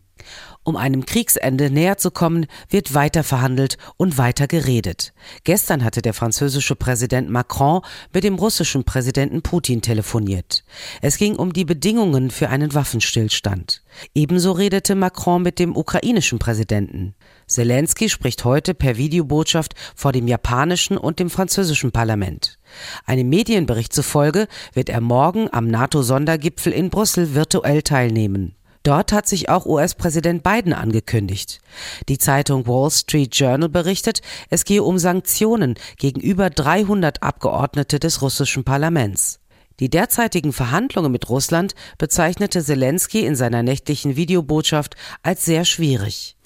Um 0.62 0.76
einem 0.76 1.06
Kriegsende 1.06 1.70
näher 1.70 1.96
zu 1.96 2.10
kommen, 2.10 2.46
wird 2.68 2.92
weiter 2.92 3.24
verhandelt 3.24 3.78
und 3.96 4.18
weiter 4.18 4.46
geredet. 4.46 5.14
Gestern 5.44 5.82
hatte 5.82 6.02
der 6.02 6.12
französische 6.12 6.76
Präsident 6.76 7.30
Macron 7.30 7.80
mit 8.12 8.24
dem 8.24 8.34
russischen 8.34 8.84
Präsidenten 8.84 9.40
Putin 9.40 9.80
telefoniert. 9.80 10.64
Es 11.00 11.16
ging 11.16 11.36
um 11.36 11.54
die 11.54 11.64
Bedingungen 11.64 12.30
für 12.30 12.50
einen 12.50 12.74
Waffenstillstand. 12.74 13.82
Ebenso 14.14 14.52
redete 14.52 14.94
Macron 14.94 15.42
mit 15.42 15.58
dem 15.58 15.74
ukrainischen 15.74 16.38
Präsidenten. 16.38 17.14
Zelensky 17.46 18.10
spricht 18.10 18.44
heute 18.44 18.74
per 18.74 18.98
Videobotschaft 18.98 19.74
vor 19.96 20.12
dem 20.12 20.28
japanischen 20.28 20.98
und 20.98 21.20
dem 21.20 21.30
französischen 21.30 21.90
Parlament. 21.90 22.58
Einem 23.06 23.30
Medienbericht 23.30 23.94
zufolge 23.94 24.46
wird 24.74 24.90
er 24.90 25.00
morgen 25.00 25.48
am 25.50 25.68
NATO-Sondergipfel 25.68 26.72
in 26.72 26.90
Brüssel 26.90 27.34
virtuell 27.34 27.80
teilnehmen. 27.80 28.56
Dort 28.82 29.12
hat 29.12 29.26
sich 29.28 29.48
auch 29.48 29.66
US-Präsident 29.66 30.42
Biden 30.42 30.72
angekündigt. 30.72 31.60
Die 32.08 32.18
Zeitung 32.18 32.66
Wall 32.66 32.90
Street 32.90 33.34
Journal 33.34 33.68
berichtet, 33.68 34.22
es 34.48 34.64
gehe 34.64 34.82
um 34.82 34.98
Sanktionen 34.98 35.74
gegen 35.98 36.20
über 36.20 36.48
300 36.48 37.22
Abgeordnete 37.22 37.98
des 37.98 38.22
russischen 38.22 38.64
Parlaments. 38.64 39.39
Die 39.80 39.88
derzeitigen 39.88 40.52
Verhandlungen 40.52 41.10
mit 41.10 41.28
Russland 41.30 41.74
bezeichnete 41.96 42.62
Zelensky 42.62 43.24
in 43.24 43.34
seiner 43.34 43.62
nächtlichen 43.62 44.14
Videobotschaft 44.14 44.94
als 45.22 45.46
sehr 45.46 45.64
schwierig. 45.64 46.36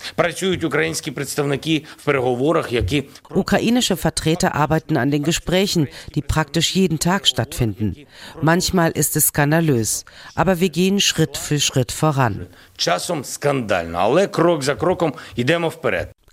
Ukrainische 3.31 3.97
Vertreter 3.97 4.55
arbeiten 4.55 4.97
an 4.97 5.11
den 5.11 5.25
Gesprächen, 5.25 5.89
die 6.15 6.23
praktisch 6.23 6.77
jeden 6.77 7.01
Tag 7.01 7.27
stattfinden. 7.27 7.97
Manchmal 8.41 8.93
ist 8.93 9.17
es 9.17 9.29
skandalös, 9.29 10.05
aber 10.37 10.61
wir 10.61 10.69
gehen 10.69 11.01
Schritt 11.01 11.37
für 11.37 11.59
Schritt 11.59 11.91
voran. 11.91 12.47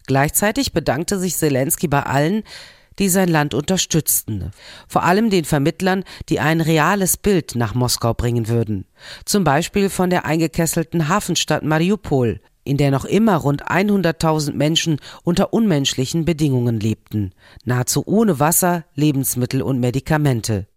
Gleichzeitig 0.08 0.74
bedankte 0.74 1.17
sich 1.20 1.38
Zelensky 1.38 1.88
bei 1.88 2.03
allen, 2.03 2.43
die 3.01 3.10
sein 3.10 3.27
Land 3.27 3.53
unterstützten, 3.53 4.51
vor 4.88 5.03
allem 5.03 5.29
den 5.29 5.43
Vermittlern, 5.43 6.03
die 6.29 6.39
ein 6.39 6.62
reales 6.62 7.17
Bild 7.17 7.55
nach 7.55 7.74
Moskau 7.74 8.13
bringen 8.13 8.48
würden, 8.48 8.86
zum 9.25 9.43
Beispiel 9.43 9.89
von 9.89 10.10
der 10.10 10.24
eingekesselten 10.24 11.10
Hafenstadt 11.10 11.63
Mariupol, 11.63 12.39
in 12.63 12.77
der 12.77 12.91
noch 12.91 13.05
immer 13.05 13.38
rund 13.38 13.67
100.000 13.67 14.53
Menschen 14.53 15.00
unter 15.24 15.51
unmenschlichen 15.51 16.25
Bedingungen 16.25 16.79
lebten, 16.79 17.31
nahezu 17.65 18.03
ohne 18.05 18.39
Wasser, 18.39 18.86
Lebensmittel 18.93 19.63
und 19.63 19.79
Medikamente. 19.79 20.67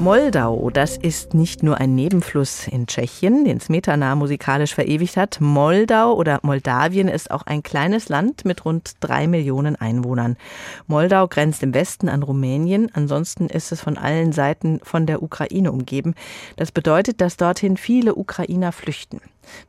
Moldau, 0.00 0.70
das 0.70 0.96
ist 0.96 1.34
nicht 1.34 1.62
nur 1.62 1.76
ein 1.76 1.94
Nebenfluss 1.94 2.66
in 2.66 2.86
Tschechien, 2.86 3.44
den 3.44 3.60
Smetana 3.60 4.14
musikalisch 4.14 4.74
verewigt 4.74 5.18
hat. 5.18 5.42
Moldau 5.42 6.14
oder 6.14 6.40
Moldawien 6.42 7.06
ist 7.06 7.30
auch 7.30 7.42
ein 7.42 7.62
kleines 7.62 8.08
Land 8.08 8.46
mit 8.46 8.64
rund 8.64 8.94
drei 9.00 9.26
Millionen 9.26 9.76
Einwohnern. 9.76 10.38
Moldau 10.86 11.28
grenzt 11.28 11.62
im 11.62 11.74
Westen 11.74 12.08
an 12.08 12.22
Rumänien, 12.22 12.90
ansonsten 12.94 13.48
ist 13.48 13.72
es 13.72 13.82
von 13.82 13.98
allen 13.98 14.32
Seiten 14.32 14.80
von 14.82 15.04
der 15.04 15.22
Ukraine 15.22 15.70
umgeben. 15.70 16.14
Das 16.56 16.72
bedeutet, 16.72 17.20
dass 17.20 17.36
dorthin 17.36 17.76
viele 17.76 18.14
Ukrainer 18.14 18.72
flüchten. 18.72 19.20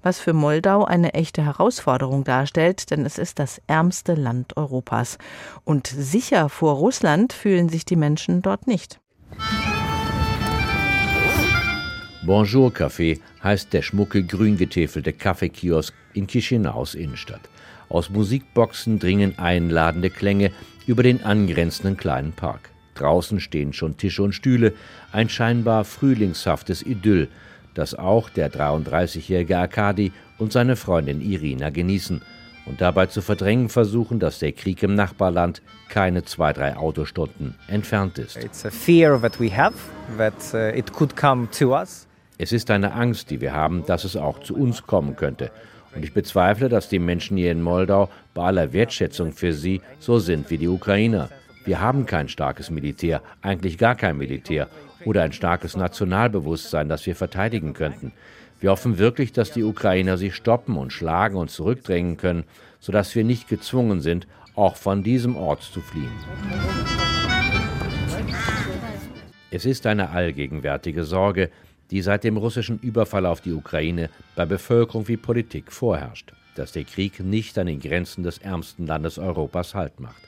Was 0.01 0.21
für 0.21 0.31
Moldau 0.31 0.85
eine 0.85 1.13
echte 1.13 1.43
Herausforderung 1.43 2.23
darstellt, 2.23 2.89
denn 2.89 3.05
es 3.05 3.17
ist 3.17 3.37
das 3.37 3.59
ärmste 3.67 4.13
Land 4.13 4.55
Europas. 4.55 5.17
Und 5.65 5.87
sicher 5.87 6.47
vor 6.47 6.75
Russland 6.75 7.33
fühlen 7.33 7.67
sich 7.67 7.83
die 7.83 7.97
Menschen 7.97 8.41
dort 8.41 8.65
nicht. 8.65 9.01
Bonjour 12.23 12.71
Café 12.71 13.19
heißt 13.43 13.73
der 13.73 13.81
schmucke, 13.81 14.23
grün 14.23 14.55
getäfelte 14.55 15.11
Kaffeekiosk 15.11 15.91
in 16.13 16.27
Chisinau's 16.27 16.93
Innenstadt. 16.93 17.49
Aus 17.89 18.11
Musikboxen 18.11 18.99
dringen 18.99 19.39
einladende 19.39 20.11
Klänge 20.11 20.51
über 20.85 21.01
den 21.01 21.23
angrenzenden 21.23 21.97
kleinen 21.97 22.31
Park. 22.31 22.69
Draußen 22.93 23.39
stehen 23.39 23.73
schon 23.73 23.97
Tische 23.97 24.21
und 24.21 24.33
Stühle, 24.33 24.73
ein 25.11 25.29
scheinbar 25.29 25.83
frühlingshaftes 25.83 26.83
Idyll, 26.83 27.27
das 27.73 27.95
auch 27.95 28.29
der 28.29 28.51
33-jährige 28.51 29.57
Arkadi 29.57 30.11
und 30.37 30.53
seine 30.53 30.75
Freundin 30.75 31.21
Irina 31.21 31.71
genießen 31.71 32.21
und 32.67 32.81
dabei 32.81 33.07
zu 33.07 33.23
verdrängen 33.23 33.69
versuchen, 33.69 34.19
dass 34.19 34.37
der 34.37 34.51
Krieg 34.51 34.83
im 34.83 34.93
Nachbarland 34.93 35.63
keine 35.89 36.23
zwei, 36.23 36.53
drei 36.53 36.77
Autostunden 36.77 37.55
entfernt 37.67 38.19
ist. 38.19 38.37
It's 38.37 38.63
a 38.63 38.69
fear 38.69 39.19
that 39.19 39.39
we 39.39 39.49
have 39.49 39.73
that 40.19 40.35
uh, 40.53 40.77
it 40.77 40.93
could 40.93 41.15
come 41.15 41.49
to 41.57 41.75
us. 41.75 42.07
Es 42.41 42.51
ist 42.51 42.71
eine 42.71 42.93
Angst, 42.93 43.29
die 43.29 43.39
wir 43.39 43.53
haben, 43.53 43.85
dass 43.85 44.03
es 44.03 44.15
auch 44.17 44.39
zu 44.39 44.55
uns 44.55 44.87
kommen 44.87 45.15
könnte. 45.15 45.51
Und 45.95 46.03
ich 46.03 46.11
bezweifle, 46.11 46.69
dass 46.69 46.89
die 46.89 46.97
Menschen 46.97 47.37
hier 47.37 47.51
in 47.51 47.61
Moldau 47.61 48.09
bei 48.33 48.45
aller 48.45 48.73
Wertschätzung 48.73 49.31
für 49.31 49.53
sie 49.53 49.79
so 49.99 50.17
sind 50.17 50.49
wie 50.49 50.57
die 50.57 50.67
Ukrainer. 50.67 51.29
Wir 51.65 51.81
haben 51.81 52.07
kein 52.07 52.29
starkes 52.29 52.71
Militär, 52.71 53.21
eigentlich 53.43 53.77
gar 53.77 53.93
kein 53.93 54.17
Militär 54.17 54.69
oder 55.05 55.21
ein 55.21 55.33
starkes 55.33 55.77
Nationalbewusstsein, 55.77 56.89
das 56.89 57.05
wir 57.05 57.15
verteidigen 57.15 57.73
könnten. 57.73 58.11
Wir 58.59 58.71
hoffen 58.71 58.97
wirklich, 58.97 59.33
dass 59.33 59.51
die 59.51 59.63
Ukrainer 59.63 60.17
sich 60.17 60.33
stoppen 60.33 60.77
und 60.77 60.91
schlagen 60.91 61.35
und 61.35 61.51
zurückdrängen 61.51 62.17
können, 62.17 62.45
sodass 62.79 63.13
wir 63.13 63.23
nicht 63.23 63.49
gezwungen 63.49 64.01
sind, 64.01 64.25
auch 64.55 64.77
von 64.77 65.03
diesem 65.03 65.35
Ort 65.35 65.61
zu 65.61 65.79
fliehen. 65.79 66.09
Es 69.51 69.65
ist 69.65 69.85
eine 69.85 70.09
allgegenwärtige 70.09 71.03
Sorge, 71.03 71.51
die 71.91 72.01
seit 72.01 72.23
dem 72.23 72.37
russischen 72.37 72.79
Überfall 72.79 73.25
auf 73.25 73.41
die 73.41 73.51
Ukraine 73.51 74.09
bei 74.35 74.45
Bevölkerung 74.45 75.07
wie 75.07 75.17
Politik 75.17 75.71
vorherrscht, 75.71 76.31
dass 76.55 76.71
der 76.71 76.85
Krieg 76.85 77.19
nicht 77.19 77.57
an 77.59 77.67
den 77.67 77.79
Grenzen 77.79 78.23
des 78.23 78.37
ärmsten 78.37 78.87
Landes 78.87 79.19
Europas 79.19 79.75
Halt 79.75 79.99
macht. 79.99 80.21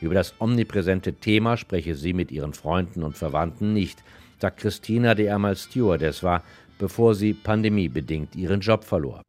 Über 0.00 0.14
das 0.14 0.34
omnipräsente 0.40 1.12
Thema 1.12 1.56
spreche 1.56 1.94
sie 1.94 2.12
mit 2.12 2.32
ihren 2.32 2.54
Freunden 2.54 3.02
und 3.02 3.16
Verwandten 3.16 3.72
nicht, 3.72 4.02
sagt 4.40 4.58
Christina, 4.58 5.14
die 5.14 5.30
einmal 5.30 5.54
Stewardess 5.54 6.22
war, 6.22 6.42
bevor 6.78 7.14
sie 7.14 7.34
pandemiebedingt 7.34 8.34
ihren 8.34 8.60
Job 8.60 8.82
verlor. 8.82 9.22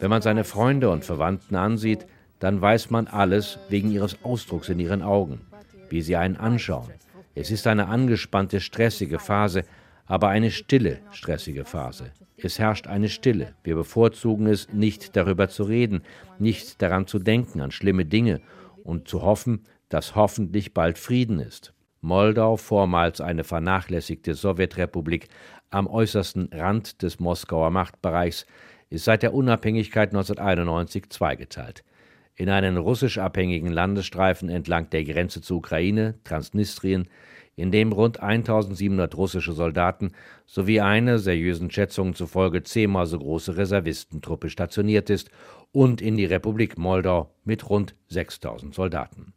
Wenn 0.00 0.10
man 0.10 0.20
seine 0.20 0.44
Freunde 0.44 0.90
und 0.90 1.04
Verwandten 1.04 1.54
ansieht, 1.54 2.04
dann 2.40 2.60
weiß 2.60 2.90
man 2.90 3.06
alles 3.06 3.58
wegen 3.68 3.90
ihres 3.92 4.22
Ausdrucks 4.24 4.68
in 4.68 4.80
ihren 4.80 5.00
Augen, 5.00 5.40
wie 5.88 6.02
sie 6.02 6.16
einen 6.16 6.36
anschauen. 6.36 6.90
Es 7.34 7.50
ist 7.50 7.66
eine 7.66 7.88
angespannte, 7.88 8.60
stressige 8.60 9.18
Phase, 9.18 9.64
aber 10.04 10.28
eine 10.28 10.50
stille, 10.50 11.00
stressige 11.12 11.64
Phase. 11.64 12.12
Es 12.36 12.58
herrscht 12.58 12.86
eine 12.86 13.08
Stille. 13.08 13.54
Wir 13.64 13.76
bevorzugen 13.76 14.46
es, 14.46 14.68
nicht 14.72 15.16
darüber 15.16 15.48
zu 15.48 15.62
reden, 15.62 16.02
nicht 16.38 16.82
daran 16.82 17.06
zu 17.06 17.18
denken, 17.18 17.60
an 17.60 17.70
schlimme 17.70 18.04
Dinge 18.04 18.40
und 18.84 19.08
zu 19.08 19.22
hoffen, 19.22 19.64
dass 19.88 20.14
hoffentlich 20.14 20.74
bald 20.74 20.98
Frieden 20.98 21.38
ist. 21.38 21.72
Moldau, 22.00 22.56
vormals 22.56 23.20
eine 23.20 23.44
vernachlässigte 23.44 24.34
Sowjetrepublik 24.34 25.28
am 25.70 25.86
äußersten 25.86 26.50
Rand 26.52 27.02
des 27.02 27.20
Moskauer 27.20 27.70
Machtbereichs, 27.70 28.46
ist 28.90 29.04
seit 29.04 29.22
der 29.22 29.32
Unabhängigkeit 29.32 30.10
1991 30.10 31.08
zweigeteilt. 31.08 31.84
In 32.34 32.48
einen 32.48 32.78
russisch 32.78 33.18
abhängigen 33.18 33.70
Landesstreifen 33.70 34.48
entlang 34.48 34.88
der 34.90 35.04
Grenze 35.04 35.42
zur 35.42 35.58
Ukraine, 35.58 36.14
Transnistrien, 36.24 37.08
in 37.54 37.70
dem 37.70 37.92
rund 37.92 38.20
1700 38.20 39.14
russische 39.16 39.52
Soldaten 39.52 40.12
sowie 40.46 40.80
eine, 40.80 41.18
seriösen 41.18 41.70
Schätzungen 41.70 42.14
zufolge 42.14 42.62
zehnmal 42.62 43.06
so 43.06 43.18
große 43.18 43.56
Reservistentruppe 43.56 44.48
stationiert 44.48 45.10
ist, 45.10 45.30
und 45.72 46.00
in 46.02 46.16
die 46.16 46.26
Republik 46.26 46.78
Moldau 46.78 47.34
mit 47.44 47.68
rund 47.68 47.94
6000 48.08 48.74
Soldaten. 48.74 49.32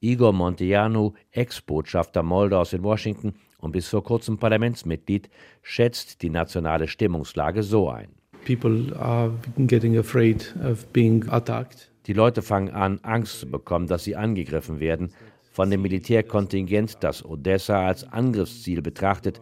Igor 0.00 0.32
Monteanu, 0.32 1.12
Ex-Botschafter 1.30 2.24
Moldaus 2.24 2.72
in 2.72 2.82
Washington 2.82 3.34
und 3.58 3.70
bis 3.70 3.88
vor 3.88 4.02
kurzem 4.02 4.38
Parlamentsmitglied, 4.38 5.30
schätzt 5.62 6.22
die 6.22 6.30
nationale 6.30 6.88
Stimmungslage 6.88 7.62
so 7.62 7.88
ein. 7.88 8.08
People 8.44 8.92
are 8.98 9.32
getting 9.56 9.96
afraid 9.96 10.52
of 10.64 10.84
being 10.92 11.24
attacked. 11.28 11.91
Die 12.06 12.12
Leute 12.12 12.42
fangen 12.42 12.70
an, 12.70 12.98
Angst 13.02 13.40
zu 13.40 13.50
bekommen, 13.50 13.86
dass 13.86 14.04
sie 14.04 14.16
angegriffen 14.16 14.80
werden, 14.80 15.12
von 15.52 15.70
dem 15.70 15.82
Militärkontingent, 15.82 16.98
das 17.00 17.24
Odessa 17.24 17.86
als 17.86 18.04
Angriffsziel 18.04 18.82
betrachtet, 18.82 19.40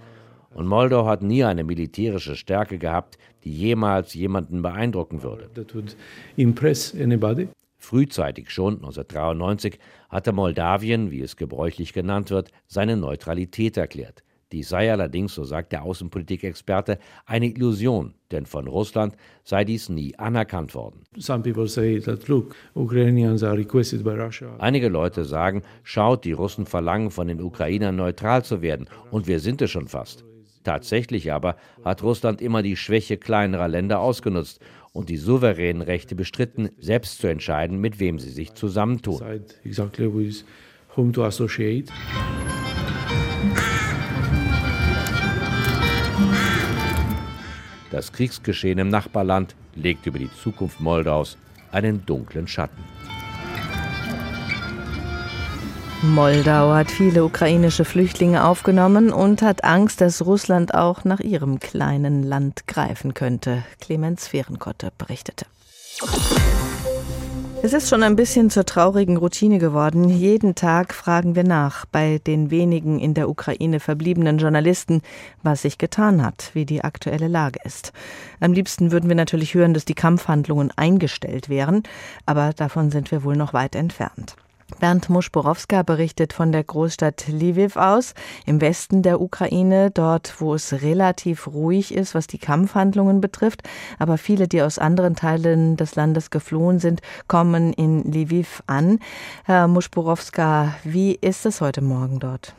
und 0.52 0.66
Moldau 0.66 1.06
hat 1.06 1.22
nie 1.22 1.44
eine 1.44 1.62
militärische 1.62 2.34
Stärke 2.34 2.78
gehabt, 2.78 3.18
die 3.44 3.52
jemals 3.52 4.14
jemanden 4.14 4.62
beeindrucken 4.62 5.22
würde. 5.22 5.48
Frühzeitig 7.78 8.50
schon, 8.50 8.74
1993, 8.74 9.78
hatte 10.10 10.32
Moldawien, 10.32 11.10
wie 11.10 11.22
es 11.22 11.36
gebräuchlich 11.36 11.92
genannt 11.92 12.30
wird, 12.30 12.50
seine 12.66 12.96
Neutralität 12.96 13.76
erklärt. 13.76 14.22
Dies 14.52 14.68
sei 14.68 14.90
allerdings, 14.90 15.34
so 15.34 15.44
sagt 15.44 15.70
der 15.72 15.84
Außenpolitikexperte, 15.84 16.98
eine 17.24 17.46
Illusion, 17.46 18.14
denn 18.32 18.46
von 18.46 18.66
Russland 18.66 19.14
sei 19.44 19.64
dies 19.64 19.88
nie 19.88 20.18
anerkannt 20.18 20.74
worden. 20.74 21.04
Einige 24.58 24.88
Leute 24.88 25.24
sagen, 25.24 25.62
schaut, 25.84 26.24
die 26.24 26.32
Russen 26.32 26.66
verlangen 26.66 27.12
von 27.12 27.28
den 27.28 27.40
Ukrainern 27.40 27.94
neutral 27.94 28.44
zu 28.44 28.60
werden, 28.60 28.88
und 29.12 29.28
wir 29.28 29.38
sind 29.38 29.62
es 29.62 29.70
schon 29.70 29.86
fast. 29.86 30.24
Tatsächlich 30.64 31.32
aber 31.32 31.56
hat 31.84 32.02
Russland 32.02 32.42
immer 32.42 32.62
die 32.62 32.76
Schwäche 32.76 33.16
kleinerer 33.16 33.68
Länder 33.68 34.00
ausgenutzt 34.00 34.60
und 34.92 35.08
die 35.08 35.16
souveränen 35.16 35.82
Rechte 35.82 36.14
bestritten, 36.14 36.70
selbst 36.78 37.20
zu 37.20 37.28
entscheiden, 37.28 37.80
mit 37.80 38.00
wem 38.00 38.18
sie 38.18 38.30
sich 38.30 38.52
zusammentun. 38.54 39.22
Das 47.90 48.12
Kriegsgeschehen 48.12 48.78
im 48.78 48.88
Nachbarland 48.88 49.54
legt 49.74 50.06
über 50.06 50.18
die 50.18 50.30
Zukunft 50.42 50.80
Moldaus 50.80 51.36
einen 51.72 52.04
dunklen 52.06 52.46
Schatten. 52.46 52.82
Moldau 56.02 56.72
hat 56.72 56.90
viele 56.90 57.24
ukrainische 57.24 57.84
Flüchtlinge 57.84 58.44
aufgenommen 58.46 59.10
und 59.12 59.42
hat 59.42 59.64
Angst, 59.64 60.00
dass 60.00 60.24
Russland 60.24 60.72
auch 60.72 61.04
nach 61.04 61.20
ihrem 61.20 61.60
kleinen 61.60 62.22
Land 62.22 62.66
greifen 62.66 63.12
könnte. 63.12 63.64
Clemens 63.80 64.26
Fehrenkotte 64.26 64.92
berichtete. 64.96 65.44
Es 67.62 67.74
ist 67.74 67.90
schon 67.90 68.02
ein 68.02 68.16
bisschen 68.16 68.48
zur 68.48 68.64
traurigen 68.64 69.18
Routine 69.18 69.58
geworden. 69.58 70.08
Jeden 70.08 70.54
Tag 70.54 70.94
fragen 70.94 71.36
wir 71.36 71.44
nach 71.44 71.84
bei 71.84 72.18
den 72.26 72.50
wenigen 72.50 72.98
in 72.98 73.12
der 73.12 73.28
Ukraine 73.28 73.80
verbliebenen 73.80 74.38
Journalisten, 74.38 75.02
was 75.42 75.60
sich 75.60 75.76
getan 75.76 76.24
hat, 76.24 76.50
wie 76.54 76.64
die 76.64 76.82
aktuelle 76.82 77.28
Lage 77.28 77.60
ist. 77.62 77.92
Am 78.40 78.54
liebsten 78.54 78.92
würden 78.92 79.10
wir 79.10 79.16
natürlich 79.16 79.52
hören, 79.52 79.74
dass 79.74 79.84
die 79.84 79.94
Kampfhandlungen 79.94 80.72
eingestellt 80.74 81.50
wären, 81.50 81.82
aber 82.24 82.54
davon 82.54 82.90
sind 82.90 83.10
wir 83.10 83.24
wohl 83.24 83.36
noch 83.36 83.52
weit 83.52 83.74
entfernt. 83.74 84.36
Bernd 84.78 85.10
Muschborowska 85.10 85.82
berichtet 85.82 86.32
von 86.32 86.52
der 86.52 86.64
Großstadt 86.64 87.28
Lviv 87.28 87.76
aus, 87.76 88.14
im 88.46 88.60
Westen 88.60 89.02
der 89.02 89.20
Ukraine, 89.20 89.90
dort, 89.90 90.40
wo 90.40 90.54
es 90.54 90.82
relativ 90.82 91.46
ruhig 91.46 91.94
ist, 91.94 92.14
was 92.14 92.26
die 92.26 92.38
Kampfhandlungen 92.38 93.20
betrifft. 93.20 93.62
Aber 93.98 94.18
viele, 94.18 94.48
die 94.48 94.62
aus 94.62 94.78
anderen 94.78 95.16
Teilen 95.16 95.76
des 95.76 95.94
Landes 95.94 96.30
geflohen 96.30 96.78
sind, 96.78 97.00
kommen 97.28 97.72
in 97.72 98.04
Lviv 98.12 98.62
an. 98.66 98.98
Herr 99.44 99.68
Muschborowska, 99.68 100.74
wie 100.84 101.14
ist 101.20 101.46
es 101.46 101.60
heute 101.60 101.82
Morgen 101.82 102.20
dort? 102.20 102.54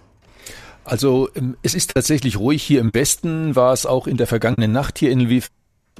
Also 0.84 1.30
ähm, 1.36 1.58
es 1.62 1.76
ist 1.76 1.94
tatsächlich 1.94 2.38
ruhig 2.38 2.64
hier 2.64 2.82
im 2.82 2.94
Westen, 2.94 3.56
war 3.56 3.74
es 3.74 3.86
auch 3.86 4.08
in 4.08 4.18
der 4.18 4.28
vergangenen 4.28 4.72
Nacht 4.72 4.98
hier 4.98 5.12
in 5.12 5.20
Lviv 5.20 5.50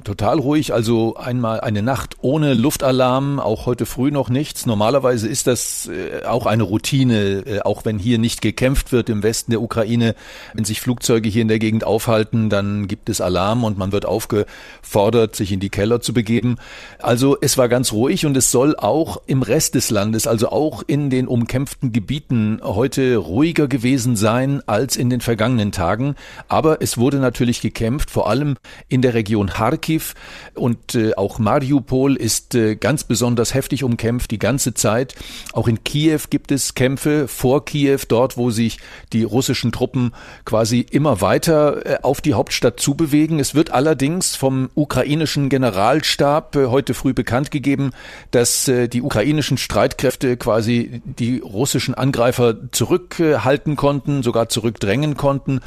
Total 0.04 0.40
ruhig, 0.40 0.74
also 0.74 1.14
einmal 1.14 1.60
eine 1.60 1.80
Nacht 1.80 2.16
ohne 2.22 2.54
Luftalarm, 2.54 3.38
auch 3.38 3.66
heute 3.66 3.86
früh 3.86 4.10
noch 4.10 4.30
nichts. 4.30 4.66
Normalerweise 4.66 5.28
ist 5.28 5.46
das 5.46 5.88
äh, 5.88 6.24
auch 6.24 6.46
eine 6.46 6.64
Routine, 6.64 7.44
äh, 7.46 7.60
auch 7.60 7.84
wenn 7.84 8.00
hier 8.00 8.18
nicht 8.18 8.42
gekämpft 8.42 8.90
wird 8.90 9.08
im 9.08 9.22
Westen 9.22 9.52
der 9.52 9.62
Ukraine. 9.62 10.16
Wenn 10.54 10.64
sich 10.64 10.80
Flugzeuge 10.80 11.28
hier 11.28 11.42
in 11.42 11.48
der 11.48 11.60
Gegend 11.60 11.84
aufhalten, 11.84 12.50
dann 12.50 12.88
gibt 12.88 13.10
es 13.10 13.20
Alarm 13.20 13.62
und 13.62 13.78
man 13.78 13.92
wird 13.92 14.04
aufgefordert, 14.04 15.36
sich 15.36 15.52
in 15.52 15.60
die 15.60 15.70
Keller 15.70 16.00
zu 16.00 16.12
begeben. 16.12 16.56
Also 16.98 17.36
es 17.40 17.56
war 17.56 17.68
ganz 17.68 17.92
ruhig 17.92 18.26
und 18.26 18.36
es 18.36 18.50
soll 18.50 18.74
auch 18.74 19.22
im 19.26 19.42
Rest 19.42 19.76
des 19.76 19.90
Landes, 19.90 20.26
also 20.26 20.48
auch 20.48 20.82
in 20.84 21.10
den 21.10 21.28
umkämpften 21.28 21.92
Gebieten 21.92 22.58
heute 22.64 23.16
ruhiger 23.18 23.68
gewesen 23.68 24.16
sein 24.16 24.62
als 24.66 24.96
in 24.96 25.10
den 25.10 25.20
vergangenen 25.20 25.70
Tagen. 25.70 26.16
Aber 26.48 26.82
es 26.82 26.98
wurde 26.98 27.18
natürlich 27.18 27.60
gekämpft, 27.60 28.10
vor 28.10 28.28
allem 28.28 28.56
in 28.88 29.00
der 29.00 29.14
Region 29.14 29.46
Kharkiv 29.46 29.91
Kharkiv 29.92 30.14
und 30.54 30.94
äh, 30.94 31.14
auch 31.14 31.38
Mariupol 31.38 32.16
ist 32.16 32.54
äh, 32.54 32.76
ganz 32.76 33.04
besonders 33.04 33.54
heftig 33.54 33.84
umkämpft 33.84 34.30
die 34.30 34.38
ganze 34.38 34.74
Zeit. 34.74 35.14
Auch 35.52 35.68
in 35.68 35.82
Kiew 35.82 36.20
gibt 36.30 36.52
es 36.52 36.74
Kämpfe 36.74 37.26
vor 37.28 37.64
Kiew, 37.64 38.00
dort 38.08 38.36
wo 38.36 38.50
sich 38.50 38.78
die 39.12 39.24
russischen 39.24 39.72
Truppen 39.72 40.12
quasi 40.44 40.80
immer 40.80 41.20
weiter 41.20 41.86
äh, 41.86 41.98
auf 42.02 42.20
die 42.20 42.34
Hauptstadt 42.34 42.80
zubewegen. 42.80 43.38
Es 43.38 43.54
wird 43.54 43.70
allerdings 43.70 44.36
vom 44.36 44.70
ukrainischen 44.74 45.48
Generalstab 45.48 46.56
äh, 46.56 46.66
heute 46.66 46.94
früh 46.94 47.14
bekannt 47.14 47.50
gegeben, 47.50 47.92
dass 48.30 48.68
äh, 48.68 48.88
die 48.88 49.02
ukrainischen 49.02 49.58
Streitkräfte 49.58 50.36
quasi 50.36 51.02
die 51.04 51.38
russischen 51.38 51.94
Angreifer 51.94 52.70
zurückhalten 52.72 53.76
konnten, 53.76 54.22
sogar 54.22 54.48
zurückdrängen 54.48 55.16
konnten. 55.16 55.60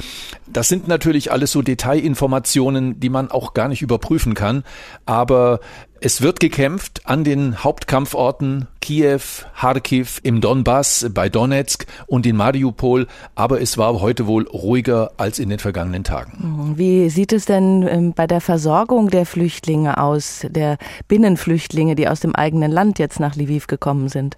Das 0.46 0.68
sind 0.68 0.88
natürlich 0.88 1.32
alles 1.32 1.52
so 1.52 1.62
Detailinformationen, 1.62 3.00
die 3.00 3.08
man 3.08 3.30
auch 3.30 3.52
gar 3.52 3.68
nicht 3.68 3.82
überprüfen 4.16 4.34
kann. 4.34 4.64
Aber 5.04 5.60
es 6.00 6.20
wird 6.20 6.40
gekämpft 6.40 7.02
an 7.04 7.24
den 7.24 7.64
Hauptkampforten 7.64 8.68
Kiew, 8.80 9.20
Kharkiv, 9.58 10.20
im 10.22 10.40
Donbass, 10.40 11.06
bei 11.12 11.28
Donetsk 11.28 11.86
und 12.06 12.26
in 12.26 12.36
Mariupol. 12.36 13.06
Aber 13.34 13.60
es 13.60 13.78
war 13.78 14.00
heute 14.00 14.26
wohl 14.26 14.46
ruhiger 14.46 15.12
als 15.16 15.38
in 15.38 15.48
den 15.48 15.58
vergangenen 15.58 16.04
Tagen. 16.04 16.74
Wie 16.76 17.08
sieht 17.08 17.32
es 17.32 17.46
denn 17.46 17.86
ähm, 17.88 18.12
bei 18.14 18.26
der 18.26 18.40
Versorgung 18.40 19.10
der 19.10 19.26
Flüchtlinge 19.26 19.98
aus, 19.98 20.46
der 20.48 20.76
Binnenflüchtlinge, 21.08 21.94
die 21.94 22.08
aus 22.08 22.20
dem 22.20 22.34
eigenen 22.34 22.70
Land 22.70 22.98
jetzt 22.98 23.18
nach 23.18 23.34
Lviv 23.34 23.66
gekommen 23.66 24.08
sind? 24.08 24.36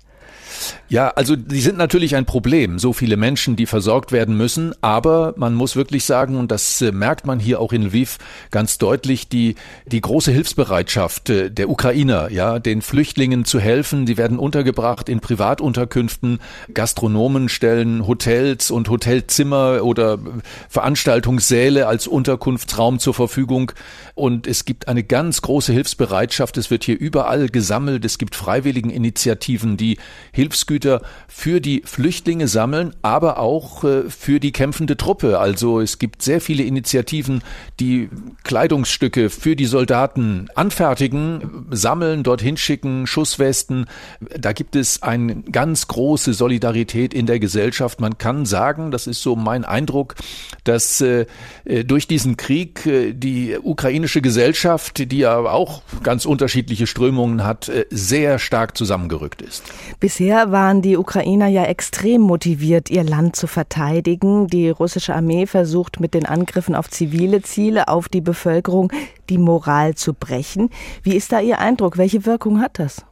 Ja, 0.88 1.08
also 1.08 1.36
die 1.36 1.60
sind 1.60 1.76
natürlich 1.76 2.16
ein 2.16 2.24
Problem, 2.24 2.78
so 2.78 2.92
viele 2.92 3.16
Menschen, 3.16 3.56
die 3.56 3.66
versorgt 3.66 4.10
werden 4.12 4.36
müssen, 4.36 4.74
aber 4.80 5.34
man 5.36 5.54
muss 5.54 5.76
wirklich 5.76 6.04
sagen, 6.04 6.36
und 6.36 6.50
das 6.50 6.80
äh, 6.80 6.92
merkt 6.92 7.26
man 7.26 7.40
hier 7.40 7.60
auch 7.60 7.72
in 7.72 7.82
Lviv 7.82 8.18
ganz 8.50 8.78
deutlich, 8.78 9.28
die, 9.28 9.56
die 9.86 10.00
große 10.00 10.32
Hilfsbereitschaft 10.32 11.30
äh, 11.30 11.50
der 11.50 11.68
Ukrainer, 11.68 12.30
ja, 12.30 12.58
den 12.58 12.82
Flüchtlingen 12.82 13.44
zu 13.44 13.60
helfen. 13.60 14.06
Die 14.06 14.16
werden 14.16 14.38
untergebracht 14.38 15.08
in 15.08 15.20
Privatunterkünften, 15.20 16.40
Gastronomen 16.72 17.48
stellen 17.48 18.06
Hotels 18.06 18.70
und 18.70 18.88
Hotelzimmer 18.88 19.82
oder 19.82 20.18
Veranstaltungssäle 20.68 21.86
als 21.86 22.06
Unterkunftsraum 22.06 22.98
zur 22.98 23.14
Verfügung. 23.14 23.72
Und 24.14 24.46
es 24.46 24.64
gibt 24.64 24.88
eine 24.88 25.04
ganz 25.04 25.42
große 25.42 25.72
Hilfsbereitschaft. 25.72 26.56
Es 26.56 26.70
wird 26.70 26.84
hier 26.84 26.98
überall 26.98 27.48
gesammelt. 27.48 28.04
Es 28.04 28.18
gibt 28.18 28.34
Freiwilligeninitiativen, 28.34 29.76
die 29.76 29.98
Hilfsgüter 30.48 31.02
für 31.28 31.60
die 31.60 31.82
Flüchtlinge 31.84 32.48
sammeln, 32.48 32.94
aber 33.02 33.38
auch 33.38 33.84
äh, 33.84 34.08
für 34.08 34.40
die 34.40 34.50
kämpfende 34.50 34.96
Truppe. 34.96 35.38
Also 35.38 35.80
es 35.80 35.98
gibt 35.98 36.22
sehr 36.22 36.40
viele 36.40 36.62
Initiativen, 36.62 37.42
die 37.80 38.08
Kleidungsstücke 38.44 39.28
für 39.28 39.56
die 39.56 39.66
Soldaten 39.66 40.48
anfertigen, 40.54 41.66
sammeln, 41.70 42.22
dorthin 42.22 42.56
schicken, 42.56 43.06
Schusswesten. 43.06 43.86
Da 44.38 44.52
gibt 44.54 44.74
es 44.74 45.02
eine 45.02 45.42
ganz 45.42 45.86
große 45.88 46.32
Solidarität 46.32 47.12
in 47.12 47.26
der 47.26 47.38
Gesellschaft. 47.38 48.00
Man 48.00 48.16
kann 48.16 48.46
sagen, 48.46 48.90
das 48.90 49.06
ist 49.06 49.20
so 49.20 49.36
mein 49.36 49.66
Eindruck, 49.66 50.14
dass 50.64 51.02
äh, 51.02 51.26
äh 51.64 51.84
durch 51.84 52.06
diesen 52.08 52.36
Krieg 52.36 52.88
die 53.12 53.58
ukrainische 53.60 54.22
Gesellschaft, 54.22 55.12
die 55.12 55.18
ja 55.18 55.38
auch 55.38 55.82
ganz 56.02 56.24
unterschiedliche 56.24 56.86
Strömungen 56.86 57.44
hat, 57.44 57.70
sehr 57.90 58.38
stark 58.38 58.76
zusammengerückt 58.76 59.42
ist. 59.42 59.64
Bisher 60.00 60.37
waren 60.46 60.82
die 60.82 60.96
Ukrainer 60.96 61.48
ja 61.48 61.64
extrem 61.64 62.22
motiviert, 62.22 62.90
ihr 62.90 63.04
Land 63.04 63.36
zu 63.36 63.46
verteidigen. 63.46 64.46
Die 64.46 64.70
russische 64.70 65.14
Armee 65.14 65.46
versucht 65.46 66.00
mit 66.00 66.14
den 66.14 66.26
Angriffen 66.26 66.74
auf 66.74 66.88
zivile 66.88 67.42
Ziele, 67.42 67.88
auf 67.88 68.08
die 68.08 68.20
Bevölkerung, 68.20 68.92
die 69.28 69.38
Moral 69.38 69.94
zu 69.94 70.14
brechen. 70.14 70.70
Wie 71.02 71.16
ist 71.16 71.32
da 71.32 71.40
Ihr 71.40 71.58
Eindruck? 71.58 71.98
Welche 71.98 72.24
Wirkung 72.24 72.60
hat 72.60 72.78
das? 72.78 73.04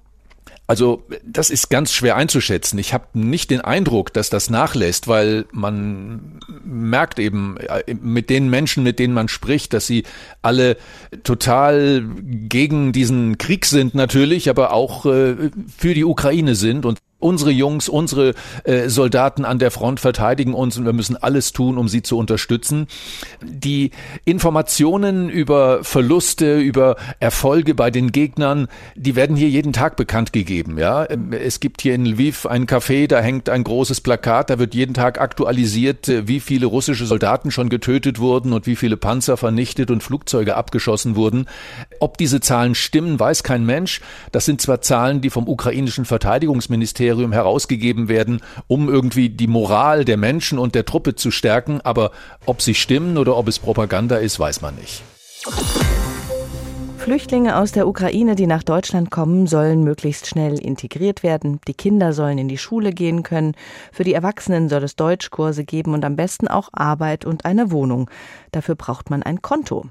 Also 0.68 1.04
das 1.24 1.50
ist 1.50 1.70
ganz 1.70 1.92
schwer 1.92 2.16
einzuschätzen. 2.16 2.78
Ich 2.78 2.92
habe 2.92 3.06
nicht 3.14 3.50
den 3.50 3.60
Eindruck, 3.60 4.12
dass 4.12 4.30
das 4.30 4.50
nachlässt, 4.50 5.06
weil 5.06 5.46
man 5.52 6.40
merkt 6.64 7.20
eben 7.20 7.56
äh, 7.58 7.94
mit 7.94 8.30
den 8.30 8.50
Menschen, 8.50 8.82
mit 8.82 8.98
denen 8.98 9.14
man 9.14 9.28
spricht, 9.28 9.72
dass 9.72 9.86
sie 9.86 10.02
alle 10.42 10.76
total 11.22 12.04
gegen 12.20 12.92
diesen 12.92 13.38
Krieg 13.38 13.64
sind 13.64 13.94
natürlich, 13.94 14.50
aber 14.50 14.72
auch 14.72 15.06
äh, 15.06 15.36
für 15.76 15.94
die 15.94 16.04
Ukraine 16.04 16.56
sind 16.56 16.84
und 16.84 16.98
Unsere 17.18 17.50
Jungs, 17.50 17.88
unsere 17.88 18.34
äh, 18.64 18.88
Soldaten 18.88 19.44
an 19.44 19.58
der 19.58 19.70
Front 19.70 20.00
verteidigen 20.00 20.52
uns 20.52 20.76
und 20.76 20.84
wir 20.84 20.92
müssen 20.92 21.16
alles 21.16 21.52
tun, 21.52 21.78
um 21.78 21.88
sie 21.88 22.02
zu 22.02 22.18
unterstützen. 22.18 22.88
Die 23.42 23.90
Informationen 24.26 25.30
über 25.30 25.82
Verluste, 25.82 26.58
über 26.58 26.96
Erfolge 27.18 27.74
bei 27.74 27.90
den 27.90 28.12
Gegnern, 28.12 28.68
die 28.96 29.16
werden 29.16 29.34
hier 29.34 29.48
jeden 29.48 29.72
Tag 29.72 29.96
bekannt 29.96 30.34
gegeben. 30.34 30.78
Ja, 30.78 31.04
es 31.04 31.60
gibt 31.60 31.80
hier 31.80 31.94
in 31.94 32.04
Lviv 32.04 32.44
ein 32.44 32.66
Café, 32.66 33.06
da 33.06 33.20
hängt 33.20 33.48
ein 33.48 33.64
großes 33.64 34.02
Plakat, 34.02 34.50
da 34.50 34.58
wird 34.58 34.74
jeden 34.74 34.92
Tag 34.92 35.20
aktualisiert, 35.20 36.08
äh, 36.08 36.28
wie 36.28 36.40
viele 36.40 36.66
russische 36.66 37.06
Soldaten 37.06 37.50
schon 37.50 37.70
getötet 37.70 38.18
wurden 38.18 38.52
und 38.52 38.66
wie 38.66 38.76
viele 38.76 38.96
Panzer 38.96 39.36
vernichtet 39.36 39.90
und 39.90 40.02
Flugzeuge 40.02 40.54
abgeschossen 40.56 41.16
wurden. 41.16 41.46
Ob 42.00 42.18
diese 42.18 42.40
Zahlen 42.40 42.74
stimmen, 42.74 43.18
weiß 43.18 43.42
kein 43.42 43.64
Mensch. 43.64 44.00
Das 44.32 44.44
sind 44.44 44.60
zwar 44.60 44.80
Zahlen, 44.80 45.20
die 45.20 45.30
vom 45.30 45.48
ukrainischen 45.48 46.04
Verteidigungsministerium 46.04 47.32
herausgegeben 47.32 48.08
werden, 48.08 48.40
um 48.66 48.88
irgendwie 48.88 49.28
die 49.28 49.46
Moral 49.46 50.04
der 50.04 50.16
Menschen 50.16 50.58
und 50.58 50.74
der 50.74 50.84
Truppe 50.84 51.14
zu 51.14 51.30
stärken. 51.30 51.80
Aber 51.82 52.10
ob 52.44 52.62
sie 52.62 52.74
stimmen 52.74 53.18
oder 53.18 53.36
ob 53.36 53.48
es 53.48 53.58
Propaganda 53.58 54.16
ist, 54.16 54.38
weiß 54.38 54.60
man 54.60 54.74
nicht. 54.76 55.02
Flüchtlinge 57.06 57.56
aus 57.56 57.70
der 57.70 57.86
Ukraine, 57.86 58.34
die 58.34 58.48
nach 58.48 58.64
Deutschland 58.64 59.12
kommen, 59.12 59.46
sollen 59.46 59.84
möglichst 59.84 60.26
schnell 60.26 60.58
integriert 60.58 61.22
werden. 61.22 61.60
Die 61.68 61.74
Kinder 61.74 62.12
sollen 62.12 62.36
in 62.36 62.48
die 62.48 62.58
Schule 62.58 62.90
gehen 62.90 63.22
können. 63.22 63.54
Für 63.92 64.02
die 64.02 64.12
Erwachsenen 64.12 64.68
soll 64.68 64.82
es 64.82 64.96
Deutschkurse 64.96 65.64
geben 65.64 65.94
und 65.94 66.04
am 66.04 66.16
besten 66.16 66.48
auch 66.48 66.68
Arbeit 66.72 67.24
und 67.24 67.44
eine 67.44 67.70
Wohnung. 67.70 68.10
Dafür 68.50 68.74
braucht 68.74 69.08
man 69.08 69.22
ein 69.22 69.40
Konto. 69.40 69.84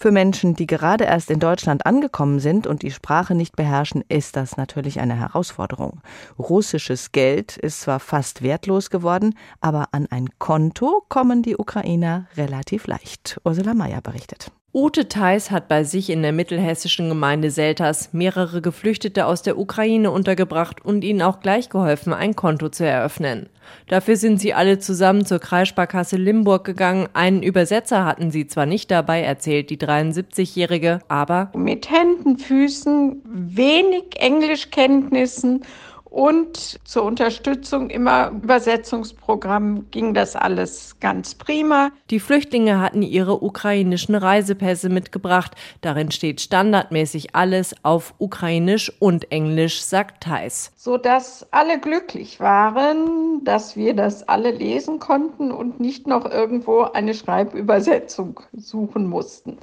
Für 0.00 0.12
Menschen, 0.12 0.54
die 0.54 0.66
gerade 0.66 1.04
erst 1.04 1.30
in 1.30 1.40
Deutschland 1.40 1.84
angekommen 1.84 2.40
sind 2.40 2.66
und 2.66 2.80
die 2.80 2.90
Sprache 2.90 3.34
nicht 3.34 3.54
beherrschen, 3.54 4.02
ist 4.08 4.36
das 4.36 4.56
natürlich 4.56 4.98
eine 4.98 5.14
Herausforderung. 5.14 6.00
Russisches 6.38 7.12
Geld 7.12 7.58
ist 7.58 7.82
zwar 7.82 8.00
fast 8.00 8.40
wertlos 8.40 8.88
geworden, 8.88 9.34
aber 9.60 9.88
an 9.92 10.06
ein 10.08 10.30
Konto 10.38 11.02
kommen 11.10 11.42
die 11.42 11.58
Ukrainer 11.58 12.28
relativ 12.38 12.86
leicht. 12.86 13.38
Ursula 13.44 13.74
Mayer 13.74 14.00
berichtet. 14.00 14.50
Ute 14.74 15.06
Theis 15.06 15.50
hat 15.50 15.68
bei 15.68 15.84
sich 15.84 16.08
in 16.08 16.22
der 16.22 16.32
mittelhessischen 16.32 17.10
Gemeinde 17.10 17.50
Selters 17.50 18.08
mehrere 18.14 18.62
Geflüchtete 18.62 19.26
aus 19.26 19.42
der 19.42 19.58
Ukraine 19.58 20.10
untergebracht 20.10 20.82
und 20.82 21.04
ihnen 21.04 21.20
auch 21.20 21.40
gleich 21.40 21.68
geholfen, 21.68 22.14
ein 22.14 22.34
Konto 22.34 22.70
zu 22.70 22.86
eröffnen. 22.86 23.50
Dafür 23.88 24.16
sind 24.16 24.40
sie 24.40 24.54
alle 24.54 24.78
zusammen 24.78 25.26
zur 25.26 25.40
Kreissparkasse 25.40 26.16
Limburg 26.16 26.64
gegangen. 26.64 27.06
Einen 27.12 27.42
Übersetzer 27.42 28.06
hatten 28.06 28.30
sie 28.30 28.46
zwar 28.46 28.64
nicht 28.64 28.90
dabei, 28.90 29.20
erzählt 29.20 29.68
die 29.68 29.76
73-Jährige, 29.76 31.00
aber 31.06 31.52
mit 31.54 31.90
Händen, 31.90 32.38
Füßen, 32.38 33.20
wenig 33.26 34.04
Englischkenntnissen 34.20 35.64
und 36.12 36.78
zur 36.84 37.04
Unterstützung 37.04 37.88
immer 37.88 38.30
Übersetzungsprogramm 38.30 39.86
ging 39.90 40.12
das 40.12 40.36
alles 40.36 40.96
ganz 41.00 41.34
prima. 41.34 41.90
Die 42.10 42.20
Flüchtlinge 42.20 42.80
hatten 42.80 43.00
ihre 43.00 43.42
ukrainischen 43.42 44.14
Reisepässe 44.14 44.90
mitgebracht. 44.90 45.52
Darin 45.80 46.10
steht 46.10 46.42
standardmäßig 46.42 47.34
alles 47.34 47.74
auf 47.82 48.12
Ukrainisch 48.18 48.92
und 49.00 49.32
Englisch, 49.32 49.80
sagt 49.80 50.24
Theis. 50.24 50.70
Sodass 50.76 51.46
alle 51.50 51.80
glücklich 51.80 52.40
waren, 52.40 53.42
dass 53.44 53.76
wir 53.76 53.94
das 53.94 54.28
alle 54.28 54.50
lesen 54.50 54.98
konnten 54.98 55.50
und 55.50 55.80
nicht 55.80 56.06
noch 56.06 56.30
irgendwo 56.30 56.82
eine 56.82 57.14
Schreibübersetzung 57.14 58.38
suchen 58.52 59.06
mussten. 59.06 59.56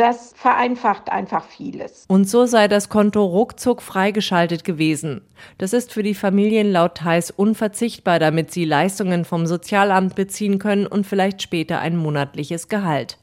Das 0.00 0.32
vereinfacht 0.34 1.12
einfach 1.12 1.44
vieles. 1.44 2.06
Und 2.08 2.26
so 2.26 2.46
sei 2.46 2.68
das 2.68 2.88
Konto 2.88 3.22
ruckzuck 3.22 3.82
freigeschaltet 3.82 4.64
gewesen. 4.64 5.20
Das 5.58 5.74
ist 5.74 5.92
für 5.92 6.02
die 6.02 6.14
Familien 6.14 6.72
laut 6.72 6.94
Theis 6.94 7.30
unverzichtbar, 7.30 8.18
damit 8.18 8.50
sie 8.50 8.64
Leistungen 8.64 9.26
vom 9.26 9.46
Sozialamt 9.46 10.14
beziehen 10.14 10.58
können 10.58 10.86
und 10.86 11.06
vielleicht 11.06 11.42
später 11.42 11.80
ein 11.80 11.98
monatliches 11.98 12.68
Gehalt. 12.68 13.18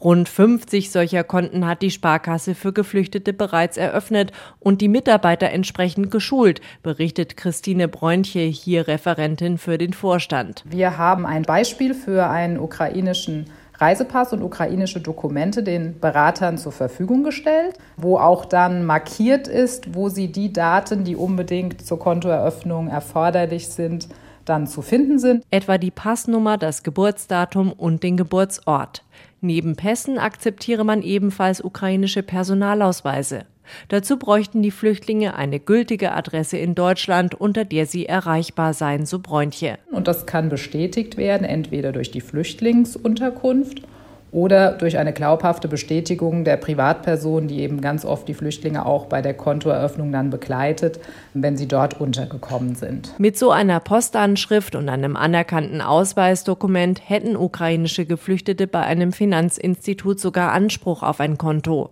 Rund 0.00 0.30
50 0.30 0.90
solcher 0.90 1.24
Konten 1.24 1.66
hat 1.66 1.82
die 1.82 1.90
Sparkasse 1.90 2.54
für 2.54 2.72
Geflüchtete 2.72 3.34
bereits 3.34 3.76
eröffnet 3.76 4.32
und 4.60 4.80
die 4.80 4.88
Mitarbeiter 4.88 5.50
entsprechend 5.50 6.10
geschult, 6.10 6.62
berichtet 6.82 7.36
Christine 7.36 7.86
Bräunche, 7.86 8.40
hier 8.40 8.88
Referentin 8.88 9.58
für 9.58 9.76
den 9.76 9.92
Vorstand. 9.92 10.64
Wir 10.64 10.96
haben 10.96 11.26
ein 11.26 11.42
Beispiel 11.42 11.92
für 11.92 12.30
einen 12.30 12.58
ukrainischen 12.58 13.50
Reisepass 13.78 14.32
und 14.32 14.42
ukrainische 14.42 15.00
Dokumente 15.00 15.62
den 15.62 15.98
Beratern 16.00 16.58
zur 16.58 16.72
Verfügung 16.72 17.24
gestellt, 17.24 17.78
wo 17.96 18.18
auch 18.18 18.44
dann 18.44 18.84
markiert 18.84 19.48
ist, 19.48 19.94
wo 19.94 20.08
sie 20.08 20.30
die 20.30 20.52
Daten, 20.52 21.04
die 21.04 21.16
unbedingt 21.16 21.84
zur 21.84 21.98
Kontoeröffnung 21.98 22.88
erforderlich 22.88 23.68
sind, 23.68 24.08
dann 24.44 24.66
zu 24.66 24.82
finden 24.82 25.18
sind. 25.18 25.44
Etwa 25.50 25.78
die 25.78 25.90
Passnummer, 25.90 26.58
das 26.58 26.82
Geburtsdatum 26.82 27.72
und 27.72 28.02
den 28.02 28.16
Geburtsort. 28.16 29.02
Neben 29.40 29.76
Pässen 29.76 30.18
akzeptiere 30.18 30.84
man 30.84 31.02
ebenfalls 31.02 31.62
ukrainische 31.62 32.22
Personalausweise. 32.22 33.44
Dazu 33.88 34.18
bräuchten 34.18 34.62
die 34.62 34.70
Flüchtlinge 34.70 35.34
eine 35.34 35.60
gültige 35.60 36.12
Adresse 36.12 36.56
in 36.58 36.74
Deutschland, 36.74 37.34
unter 37.34 37.64
der 37.64 37.86
sie 37.86 38.06
erreichbar 38.06 38.74
seien, 38.74 39.06
so 39.06 39.18
Bräunche. 39.18 39.78
Und 39.90 40.08
das 40.08 40.26
kann 40.26 40.48
bestätigt 40.48 41.16
werden, 41.16 41.44
entweder 41.44 41.92
durch 41.92 42.10
die 42.10 42.20
Flüchtlingsunterkunft 42.20 43.82
oder 44.34 44.72
durch 44.72 44.98
eine 44.98 45.12
glaubhafte 45.12 45.68
Bestätigung 45.68 46.44
der 46.44 46.56
Privatperson, 46.56 47.46
die 47.46 47.60
eben 47.60 47.80
ganz 47.80 48.04
oft 48.04 48.26
die 48.26 48.34
Flüchtlinge 48.34 48.84
auch 48.84 49.06
bei 49.06 49.22
der 49.22 49.34
Kontoeröffnung 49.34 50.10
dann 50.10 50.30
begleitet, 50.30 50.98
wenn 51.34 51.56
sie 51.56 51.68
dort 51.68 52.00
untergekommen 52.00 52.74
sind. 52.74 53.14
Mit 53.18 53.38
so 53.38 53.52
einer 53.52 53.78
Postanschrift 53.78 54.74
und 54.74 54.88
einem 54.88 55.14
anerkannten 55.14 55.80
Ausweisdokument 55.80 57.08
hätten 57.08 57.36
ukrainische 57.36 58.06
Geflüchtete 58.06 58.66
bei 58.66 58.80
einem 58.80 59.12
Finanzinstitut 59.12 60.18
sogar 60.18 60.50
Anspruch 60.50 61.04
auf 61.04 61.20
ein 61.20 61.38
Konto. 61.38 61.90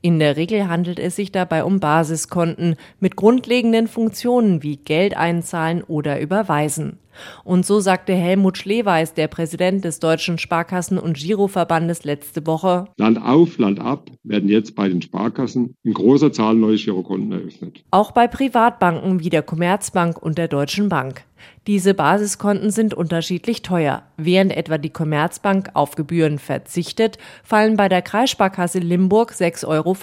In 0.00 0.18
der 0.18 0.36
Regel 0.36 0.68
handelt 0.68 0.98
es 0.98 1.16
sich 1.16 1.32
dabei 1.32 1.64
um 1.64 1.80
Basiskonten 1.80 2.76
mit 3.00 3.16
grundlegenden 3.16 3.88
Funktionen 3.88 4.62
wie 4.62 4.76
Geld 4.76 5.16
einzahlen 5.16 5.82
oder 5.82 6.20
überweisen. 6.20 6.98
Und 7.44 7.64
so 7.64 7.80
sagte 7.80 8.12
Helmut 8.12 8.58
Schleweis, 8.58 9.14
der 9.14 9.28
Präsident 9.28 9.84
des 9.84 10.00
Deutschen 10.00 10.38
Sparkassen- 10.38 10.98
und 10.98 11.16
Giroverbandes, 11.16 12.04
letzte 12.04 12.46
Woche. 12.46 12.86
Land 12.96 13.22
auf, 13.22 13.58
Land 13.58 13.80
ab 13.80 14.10
werden 14.22 14.48
jetzt 14.48 14.74
bei 14.74 14.88
den 14.88 15.02
Sparkassen 15.02 15.76
in 15.82 15.94
großer 15.94 16.32
Zahl 16.32 16.54
neue 16.54 16.76
Girokonten 16.76 17.32
eröffnet. 17.32 17.84
Auch 17.90 18.12
bei 18.12 18.26
Privatbanken 18.26 19.20
wie 19.20 19.30
der 19.30 19.42
Commerzbank 19.42 20.20
und 20.20 20.38
der 20.38 20.48
Deutschen 20.48 20.88
Bank. 20.88 21.24
Diese 21.66 21.94
Basiskonten 21.94 22.70
sind 22.70 22.94
unterschiedlich 22.94 23.62
teuer. 23.62 24.02
Während 24.16 24.56
etwa 24.56 24.78
die 24.78 24.90
Commerzbank 24.90 25.70
auf 25.74 25.94
Gebühren 25.94 26.38
verzichtet, 26.38 27.18
fallen 27.42 27.76
bei 27.76 27.88
der 27.88 28.02
Kreissparkasse 28.02 28.78
Limburg 28.78 29.32
6,50 29.32 29.66
Euro 29.66 29.96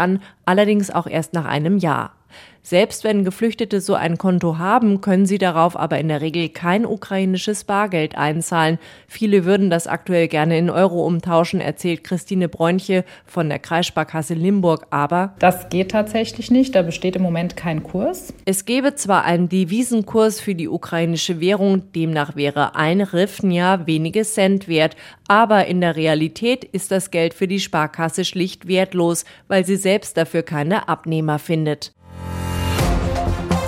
an, 0.00 0.22
allerdings 0.44 0.90
auch 0.90 1.06
erst 1.06 1.32
nach 1.32 1.46
einem 1.46 1.78
Jahr. 1.78 2.12
Selbst 2.62 3.04
wenn 3.04 3.24
Geflüchtete 3.24 3.80
so 3.80 3.94
ein 3.94 4.18
Konto 4.18 4.58
haben, 4.58 5.00
können 5.00 5.24
sie 5.24 5.38
darauf 5.38 5.78
aber 5.78 5.98
in 5.98 6.08
der 6.08 6.20
Regel 6.20 6.50
kein 6.50 6.84
ukrainisches 6.84 7.64
Bargeld 7.64 8.16
einzahlen. 8.16 8.78
Viele 9.08 9.44
würden 9.46 9.70
das 9.70 9.86
aktuell 9.86 10.28
gerne 10.28 10.58
in 10.58 10.68
Euro 10.68 11.06
umtauschen, 11.06 11.60
erzählt 11.60 12.04
Christine 12.04 12.48
Bräunche 12.48 13.04
von 13.24 13.48
der 13.48 13.58
Kreissparkasse 13.58 14.34
Limburg. 14.34 14.86
Aber 14.90 15.34
das 15.38 15.70
geht 15.70 15.90
tatsächlich 15.90 16.50
nicht. 16.50 16.74
Da 16.74 16.82
besteht 16.82 17.16
im 17.16 17.22
Moment 17.22 17.56
kein 17.56 17.82
Kurs. 17.82 18.34
Es 18.44 18.66
gäbe 18.66 18.94
zwar 18.94 19.24
einen 19.24 19.48
Devisenkurs 19.48 20.40
für 20.40 20.54
die 20.54 20.68
ukrainische 20.68 21.40
Währung, 21.40 21.92
demnach 21.92 22.36
wäre 22.36 22.74
ein 22.76 23.00
Rifnja 23.00 23.86
wenige 23.86 24.22
Cent 24.22 24.68
wert, 24.68 24.96
aber 25.28 25.66
in 25.66 25.80
der 25.80 25.96
Realität 25.96 26.64
ist 26.64 26.90
das 26.90 27.10
Geld 27.10 27.34
für 27.34 27.48
die 27.48 27.60
Sparkasse 27.60 28.24
schlicht 28.24 28.68
wertlos, 28.68 29.24
weil 29.48 29.64
sie 29.64 29.76
selbst 29.76 30.16
dafür 30.16 30.42
keine 30.42 30.88
Abnehmer 30.88 31.38
findet. 31.38 31.92